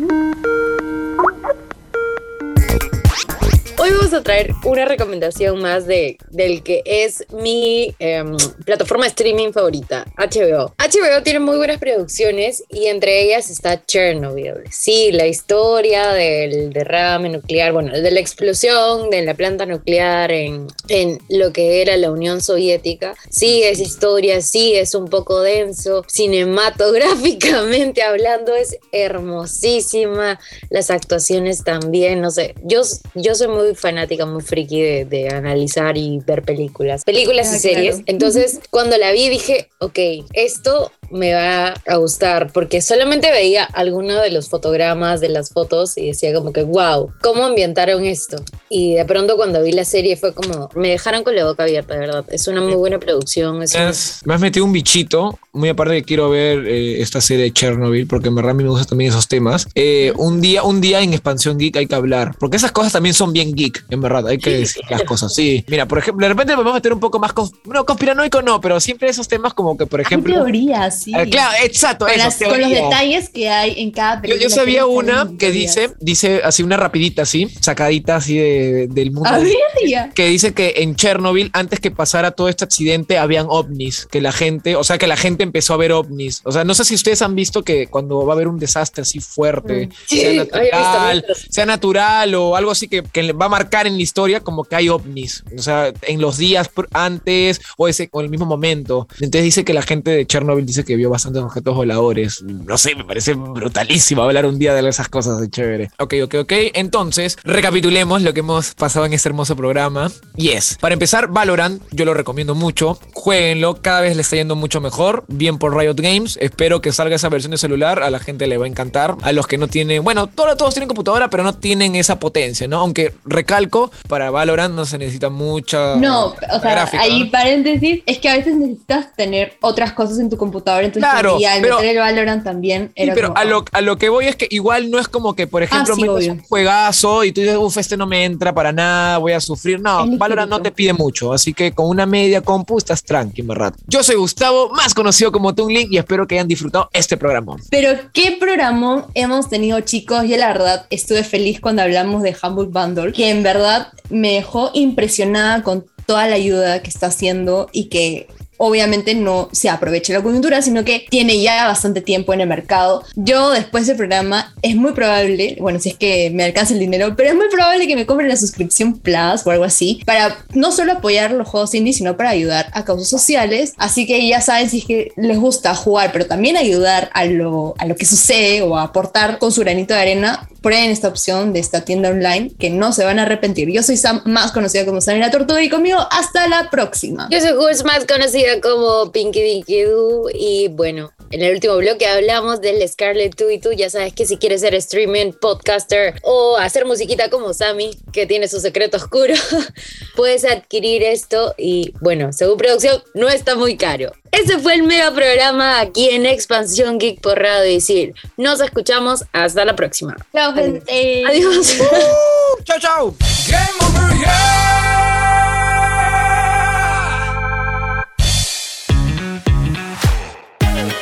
Hoy 3.89 3.95
vamos 3.97 4.13
a 4.13 4.21
traer 4.21 4.54
una 4.65 4.86
recomendación 4.86 5.60
más 5.63 5.88
de, 5.88 6.19
del 6.30 6.62
que 6.62 6.84
es 6.86 7.25
mi 7.32 7.95
em, 7.97 8.38
plataforma 8.63 9.06
de 9.06 9.10
streaming 9.10 9.52
favorita, 9.52 10.06
HBO. 10.15 10.75
HBO 10.78 11.23
tiene 11.23 11.39
muy 11.39 11.58
buenas 11.58 11.80
producciones 11.80 12.63
y 12.69 12.86
entre 12.86 13.23
ellas 13.23 13.49
está 13.49 13.84
Chernobyl. 13.84 14.62
Sí, 14.69 15.12
la 15.12 15.25
historia 15.25 16.10
del 16.13 16.71
derrame 16.71 17.30
nuclear, 17.30 17.73
bueno, 17.73 17.91
de 17.91 18.12
la 18.12 18.19
explosión 18.19 19.10
de 19.10 19.23
la 19.23 19.34
planta 19.34 19.65
nuclear 19.65 20.32
en, 20.32 20.67
en 20.88 21.17
lo 21.28 21.52
que 21.52 21.82
era 21.82 21.97
la 21.97 22.12
Unión 22.12 22.43
Soviética. 22.43 23.15
Sí, 23.32 23.63
es 23.63 23.80
historia, 23.80 24.41
sí, 24.41 24.75
es 24.75 24.93
un 24.93 25.08
poco 25.08 25.41
denso. 25.41 26.06
Cinematográficamente 26.08 28.02
hablando, 28.04 28.56
es 28.56 28.78
hermosísima. 28.91 30.39
Las 30.69 30.91
actuaciones 30.91 31.63
también, 31.63 32.21
no 32.21 32.30
sé. 32.30 32.54
Yo, 32.63 32.84
yo 33.15 33.34
soy 33.34 33.47
muy 33.47 33.79
fanática, 33.80 34.26
muy 34.26 34.42
friki 34.42 34.82
de, 34.82 35.06
de 35.06 35.30
analizar 35.30 35.98
y 35.98 36.20
ver 36.26 36.44
películas, 36.44 37.04
películas 37.04 37.50
Ah, 37.52 37.56
y 37.56 37.60
series. 37.60 37.96
claro. 37.96 38.04
Entonces, 38.08 38.60
cuando 38.70 38.98
la 38.98 39.12
vi, 39.12 39.30
dije, 39.30 39.70
ok, 39.80 40.00
esto 40.34 40.92
me 41.12 41.34
va 41.34 41.74
a 41.88 41.95
gustar 41.98 42.52
porque 42.54 42.82
solamente 42.82 43.32
veía 43.32 43.63
algunos 43.65 44.22
de 44.22 44.32
los 44.32 44.50
fotogramas 44.50 45.22
de 45.22 45.30
las 45.30 45.50
fotos 45.50 45.98
y 45.98 46.08
decía 46.08 46.34
como 46.34 46.54
que 46.54 46.63
wow, 46.63 47.12
¿cómo 47.22 47.45
ambientaron 47.45 48.06
esto? 48.06 48.38
Y 48.69 48.95
de 48.95 49.06
pronto 49.06 49.36
cuando 49.36 49.63
vi 49.63 49.72
la 49.72 49.86
serie 49.86 50.15
fue 50.17 50.34
como, 50.34 50.69
me 50.76 50.89
dejaron 50.89 51.24
con 51.24 51.36
la 51.36 51.45
boca 51.45 51.63
abierta, 51.63 51.93
de 51.95 52.00
verdad. 52.02 52.26
Es 52.30 52.48
una 52.48 52.62
muy 52.62 52.76
buena 52.76 53.00
producción. 53.00 53.63
Es 53.63 53.74
Me 53.74 53.80
una- 53.82 53.89
has, 53.89 54.22
me 54.26 54.34
has 54.36 54.41
metido 54.41 54.65
un 54.65 54.72
bichito, 54.74 55.39
muy 55.54 55.69
aparte 55.69 55.95
que 55.95 56.04
quiero 56.04 56.30
ver 56.30 56.67
eh, 56.67 57.02
esta 57.02 57.19
serie 57.22 57.45
de 57.45 57.54
Chernobyl, 57.54 58.06
porque 58.08 58.28
en 58.28 58.36
verdad 58.36 58.52
a 58.52 58.54
mí 58.54 58.63
me 58.63 58.69
gustan 58.69 58.88
también 58.89 59.10
esos 59.12 59.28
temas. 59.28 59.67
Eh, 59.76 60.13
un, 60.17 60.39
día, 60.41 60.63
un 60.63 60.82
día 60.82 61.02
en 61.02 61.13
Expansión 61.13 61.58
Geek 61.58 61.78
hay 61.78 61.88
que 61.88 61.95
hablar, 61.95 62.36
porque 62.39 62.58
esas 62.58 62.72
cosas 62.72 62.93
también 62.93 63.15
son 63.15 63.34
bien 63.34 63.54
geek, 63.56 63.86
en 63.89 64.02
verdad, 64.02 64.28
hay 64.28 64.38
que 64.38 64.52
decir 64.60 64.84
las 64.89 65.04
cosas. 65.04 65.34
Sí, 65.34 65.63
mira, 65.67 65.88
por 65.88 65.98
ejemplo, 65.98 66.24
de 66.26 66.30
repente 66.34 66.56
vamos 66.56 66.72
a 66.72 66.76
meter 66.76 66.93
un 66.93 67.00
poco 67.00 67.17
más, 67.19 67.34
cons- 67.34 67.54
no, 67.65 67.86
conspiranoico 67.86 68.41
no, 68.41 68.62
pero 68.62 68.80
siempre 68.80 69.10
esos 69.10 69.28
temas 69.28 69.54
como 69.56 69.76
que, 69.78 69.86
por 69.88 70.00
Hay 70.00 70.06
ejemplo... 70.06 70.36
teorías, 70.36 70.99
Eh, 71.08 71.30
claro, 71.30 71.58
exacto, 71.64 72.06
con, 72.06 72.14
eso, 72.16 72.24
las- 72.24 72.38
con 72.38 72.62
los 72.62 72.70
detalles 72.70 73.30
que 73.30 73.50
hay 73.50 73.74
en 73.82 73.92
cada 73.92 74.16
Yo, 74.16 74.22
película. 74.22 74.44
yo 74.44 74.50
sabía 74.50 74.80
que 74.80 74.86
una 74.86 75.30
que 75.38 75.52
dice, 75.52 75.92
dice 76.00 76.42
así 76.44 76.64
una 76.64 76.78
rapidita 76.78 77.22
así, 77.24 77.48
sacadita 77.62 78.18
así 78.18 78.38
de- 78.38 78.88
del 78.90 79.12
mundo. 79.12 79.30
A 79.30 79.38
ver, 79.40 79.54
ya. 79.88 80.10
que 80.10 80.26
dice 80.28 80.54
que 80.54 80.74
en 80.78 80.96
Chernobyl, 80.96 81.50
antes 81.54 81.80
que 81.80 81.92
pasara 81.92 82.32
todo 82.32 82.50
este 82.50 82.64
accidente, 82.64 83.18
habían 83.18 83.46
ovnis, 83.50 84.08
que 84.12 84.22
la 84.22 84.32
gente, 84.32 84.76
o 84.76 84.84
sea, 84.84 84.98
que 84.98 85.08
la 85.08 85.18
gente 85.18 85.44
empezó 85.44 85.74
a 85.74 85.78
ver 85.78 85.92
ovnis. 85.92 86.42
O 86.46 86.52
sea, 86.52 86.64
no 86.64 86.74
sé 86.74 86.86
si 86.86 86.96
ustedes 86.96 87.22
han 87.22 87.36
visto 87.36 87.64
que 87.64 87.88
cuando 87.88 88.26
va 88.26 88.34
a 88.34 88.36
haber 88.36 88.48
un 88.48 88.60
desastre 88.60 89.02
así 89.02 89.20
fuerte, 89.20 89.88
Mm. 89.88 89.92
Sí, 90.08 90.20
sea 90.22 90.34
natural, 90.34 91.26
sea 91.50 91.66
natural 91.66 92.36
o 92.36 92.56
algo 92.56 92.72
así 92.72 92.88
que, 92.88 93.04
que 93.04 93.24
le 93.24 93.34
va 93.34 93.46
a 93.46 93.50
marcar 93.50 93.88
en 93.88 93.96
la 93.96 94.02
historia 94.02 94.40
como 94.40 94.64
que 94.64 94.76
hay 94.76 94.90
ovnis. 94.90 95.44
O 95.58 95.62
sea, 95.62 95.92
en 96.04 96.22
los 96.22 96.38
días 96.38 96.70
antes 96.94 97.62
o, 97.78 97.88
ese, 97.88 98.10
o 98.12 98.20
en 98.20 98.26
el 98.26 98.30
mismo 98.32 98.46
momento. 98.46 99.08
Entonces 99.20 99.44
dice 99.44 99.64
que 99.64 99.74
la 99.74 99.82
gente 99.82 100.12
de 100.12 100.26
Chernobyl 100.26 100.66
dice 100.66 100.84
que 100.84 100.88
vio 100.95 101.10
bastantes 101.10 101.41
objetos 101.41 101.75
voladores. 101.75 102.41
No 102.43 102.78
sé, 102.78 102.95
me 102.95 103.04
parece 103.04 103.34
brutalísimo 103.34 104.23
hablar 104.23 104.45
un 104.45 104.60
día 104.60 104.73
de 104.73 104.88
esas 104.88 105.10
cosas 105.10 105.39
de 105.39 105.49
chévere. 105.49 105.91
Ok, 105.99 106.15
ok, 106.23 106.36
ok. 106.41 106.54
Entonces, 106.73 107.38
recapitulemos 107.43 108.21
lo 108.21 108.34
que 108.34 108.39
hemos 108.39 108.73
pasado 108.75 109.06
en 109.06 109.13
este 109.13 109.30
hermoso 109.30 109.56
programa. 109.56 110.10
Y 110.36 110.49
es, 110.49 110.78
para 110.80 110.93
empezar, 110.93 111.28
Valorant, 111.28 111.82
yo 111.91 112.06
lo 112.06 112.13
recomiendo 112.13 112.56
mucho. 112.56 112.99
Jueguenlo, 113.13 113.82
cada 113.82 114.02
vez 114.02 114.15
le 114.15 114.21
está 114.21 114.38
yendo 114.38 114.56
mucho 114.56 114.82
mejor. 114.82 115.25
Bien 115.28 115.58
por 115.58 115.75
Riot 115.78 115.95
Games. 115.95 116.38
Espero 116.41 116.82
que 116.82 116.91
salga 116.91 117.15
esa 117.15 117.30
versión 117.30 117.52
de 117.52 117.58
celular. 117.58 118.02
A 118.02 118.10
la 118.10 118.19
gente 118.19 118.47
le 118.47 118.58
va 118.58 118.65
a 118.65 118.67
encantar. 118.67 119.15
A 119.21 119.32
los 119.32 119.45
que 119.47 119.58
no 119.58 119.67
tienen, 119.67 120.04
bueno, 120.04 120.28
todos, 120.28 120.58
todos 120.58 120.73
tienen 120.73 120.88
computadora, 120.88 121.30
pero 121.30 121.43
no 121.43 121.54
tienen 121.54 121.95
esa 121.95 122.19
potencia, 122.19 122.67
¿no? 122.67 122.80
Aunque 122.80 123.13
recalco, 123.25 123.91
para 124.08 124.32
Valorant 124.32 124.73
no 124.73 124.86
se 124.86 124.97
necesita 124.97 125.30
mucha 125.30 125.95
No, 125.97 126.28
o 126.28 126.60
sea, 126.62 126.71
gráfica. 126.71 127.04
ahí 127.04 127.25
paréntesis, 127.30 128.02
es 128.06 128.17
que 128.19 128.30
a 128.30 128.38
veces 128.38 128.56
necesitas 128.56 129.13
tener 129.15 129.58
otras 129.62 129.93
cosas 129.93 130.19
en 130.19 130.30
tu 130.30 130.38
computadora 130.38 130.79
Claro, 130.94 131.38
y 131.39 131.46
al 131.46 131.62
pero- 131.62 131.78
meter 131.78 131.92
el 131.92 131.98
Valorant 132.00 132.44
también 132.44 132.88
Sí, 132.96 133.04
era 133.04 133.13
pero 133.13 133.28
como, 133.30 133.39
a 133.39 133.44
lo, 133.46 133.65
a 133.72 133.82
lo 133.82 133.98
que 133.98 134.10
voy 134.10 134.28
es 134.28 134.36
que 134.36 134.48
igual 134.50 134.89
no 134.92 135.00
es 135.00 135.08
como 135.08 135.36
que, 135.36 135.48
por 135.48 135.63
ejemplo, 135.63 135.94
Ah, 135.94 135.96
sí, 135.96 136.02
metes 136.04 136.28
un 136.30 136.39
juegazo 136.42 137.24
y 137.24 137.32
tú 137.32 137.42
dices, 137.42 137.58
uff, 137.58 137.78
este 137.78 137.98
no 137.98 138.06
me 138.08 138.26
entra 138.26 138.54
para 138.54 138.72
nada, 138.72 139.18
voy 139.18 139.34
a 139.34 139.39
sufrir. 139.39 139.80
No, 139.80 140.06
Valorant 140.18 140.50
no 140.50 140.62
te 140.62 140.72
pide 140.72 140.94
mucho, 140.94 141.34
así 141.34 141.54
que 141.54 141.72
con 141.72 141.88
una 141.88 142.06
media 142.06 142.42
compu 142.42 142.78
estás 142.78 143.04
tranqui, 143.04 143.42
verdad. 143.42 143.74
Yo 143.88 144.04
soy 144.04 144.15
Gustavo, 144.15 144.70
más 144.70 144.94
conocido 144.94 145.32
como 145.32 145.54
Toon 145.56 145.74
Link, 145.74 145.89
y 145.92 145.98
espero 145.98 146.28
que 146.28 146.36
hayan 146.36 146.48
disfrutado 146.48 146.89
este 146.94 147.18
programa. 147.18 147.56
Pero 147.70 147.92
qué 148.13 148.38
programón 148.39 149.06
hemos 149.13 149.50
tenido, 149.50 149.80
chicos. 149.82 150.24
Yo 150.28 150.38
la 150.38 150.48
verdad 150.48 150.86
estuve 150.89 151.24
feliz 151.24 151.60
cuando 151.60 151.82
hablamos 151.82 152.24
de 152.24 152.36
Humble 152.42 152.68
Bundle, 152.68 153.12
que 153.13 153.30
en 153.30 153.44
verdad 153.44 153.88
me 154.10 154.34
dejó 154.34 154.72
impresionada 154.74 155.63
con 155.63 155.86
toda 156.06 156.28
la 156.28 156.36
ayuda 156.36 156.82
que 156.82 156.89
está 156.89 157.08
haciendo 157.08 157.70
y 157.72 157.86
que 157.86 158.28
obviamente 158.60 159.15
no 159.15 159.50
se 159.52 159.69
aprovecha 159.69 160.13
la 160.13 160.22
coyuntura, 160.22 160.62
sino 160.62 160.84
que 160.84 161.08
tiene 161.10 161.41
ya 161.41 161.65
bastante 161.65 162.02
tiempo 162.02 162.34
en 162.34 162.41
el 162.41 162.48
mercado. 162.48 163.04
Yo 163.15 163.50
después 163.52 163.88
del 163.88 163.98
programa 163.98 164.54
es 164.62 164.76
muy 164.76 164.91
probable, 164.91 165.58
bueno, 165.60 165.80
si 165.80 165.89
es 165.89 165.98
que 165.98 166.30
me 166.30 166.43
alcanza 166.43 166.74
el 166.74 166.80
dinero, 166.80 167.15
pero 167.15 167.30
es 167.30 167.36
muy 167.36 167.50
probable 167.50 167.88
que 167.88 167.95
me 167.95 168.06
compre 168.06 168.28
la 168.28 168.36
suscripción 168.36 169.00
Plus 169.00 169.45
o 169.45 169.52
algo 169.52 169.63
así, 169.63 170.02
para 170.06 170.38
no 170.54 170.72
solo 170.72 170.93
apoyar 170.93 171.32
los 171.32 171.48
juegos 171.48 171.74
indie, 171.74 171.93
sino 171.93 172.17
para 172.17 172.30
ayudar 172.30 172.69
a 172.74 172.84
causas 172.84 173.08
sociales. 173.08 173.74
Así 173.78 174.06
que 174.06 174.28
ya 174.28 174.41
saben 174.41 174.69
si 174.69 174.80
es 174.80 174.86
que 174.86 175.12
les 175.15 175.39
gusta 175.39 175.74
jugar, 175.74 176.12
pero 176.12 176.26
también 176.26 176.58
ayudar 176.58 177.10
a 177.13 177.26
lo, 177.26 177.76
a 177.78 177.86
lo 177.86 177.95
que 177.95 178.06
sucede 178.06 178.62
o 178.62 178.78
aportar 178.78 179.39
con 179.39 179.52
su 179.52 179.62
granito 179.62 179.93
de 179.93 180.02
arena, 180.02 180.50
prueben 180.62 180.89
esta 180.89 181.08
opción 181.08 181.54
de 181.54 181.60
esta 181.60 181.86
tienda 181.86 182.10
online 182.10 182.52
que 182.58 182.69
no 182.69 182.91
se 182.91 183.04
van 183.04 183.19
a 183.19 183.24
arrepentir. 183.24 183.69
Yo 183.69 183.84
soy 183.84 183.98
Sam, 183.98 184.22
más 184.26 184.52
conocida 184.52 184.86
como 184.86 185.02
Sam 185.02 185.19
la 185.19 185.32
Tortuga, 185.32 185.62
y 185.63 185.69
conmigo 185.69 186.00
hasta 186.12 186.48
la 186.48 186.69
próxima. 186.69 187.28
Yo 187.32 187.39
soy 187.39 187.54
Jules, 187.56 187.84
más 187.84 188.06
conocida 188.06 188.60
como 188.62 189.12
Pinky 189.12 189.41
Dinky 189.41 189.84
Doo. 189.84 190.30
Y 190.34 190.67
bueno, 190.69 191.12
en 191.32 191.41
el 191.41 191.54
último 191.54 191.78
bloque 191.78 192.08
hablamos 192.08 192.62
del 192.62 192.88
Scarlet 192.88 193.36
2 193.36 193.52
y 193.52 193.60
tú 193.60 193.72
ya 193.72 193.89
sabes 193.89 194.13
que 194.13 194.26
si 194.26 194.38
quieres 194.38 194.62
ser 194.62 194.74
streaming, 194.76 195.32
podcaster 195.34 196.15
o 196.24 196.58
hacer 196.58 196.86
musiquita 196.86 197.30
como 197.30 197.54
Sammy, 197.54 197.98
que 198.12 198.26
tiene 198.26 198.48
su 198.48 198.60
secreto 198.60 198.98
oscuro, 198.98 199.34
puedes 200.15 200.45
adquirir 200.45 201.04
esto 201.04 201.54
y 201.58 201.93
bueno, 202.02 202.34
según 202.34 202.58
producción, 202.58 203.02
no 203.13 203.30
está 203.30 203.56
muy 203.56 203.78
caro. 203.78 204.12
Ese 204.32 204.60
fue 204.60 204.76
el 204.76 204.84
mega 204.84 205.12
programa 205.12 205.80
aquí 205.80 206.10
en 206.10 206.26
Expansión 206.26 207.00
Geek 207.00 207.22
por 207.22 207.39
Radio 207.39 207.72
Isil. 207.72 208.13
Nos 208.38 208.62
escuchamos 208.62 209.26
hasta 209.34 209.65
la 209.65 209.76
próxima. 209.76 210.15
Chao, 210.34 210.54
gente. 210.54 211.24
Adiós. 211.28 211.78
¡Chao, 212.63 212.80
chao! 212.80 213.15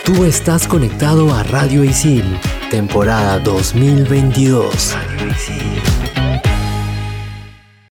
Tú 0.05 0.23
estás 0.23 0.67
conectado 0.67 1.33
a 1.33 1.43
Radio 1.43 1.83
Isil, 1.83 2.23
temporada 2.71 3.39
2022. 3.39 4.93
Radio 4.93 5.31
Isil. 5.31 5.96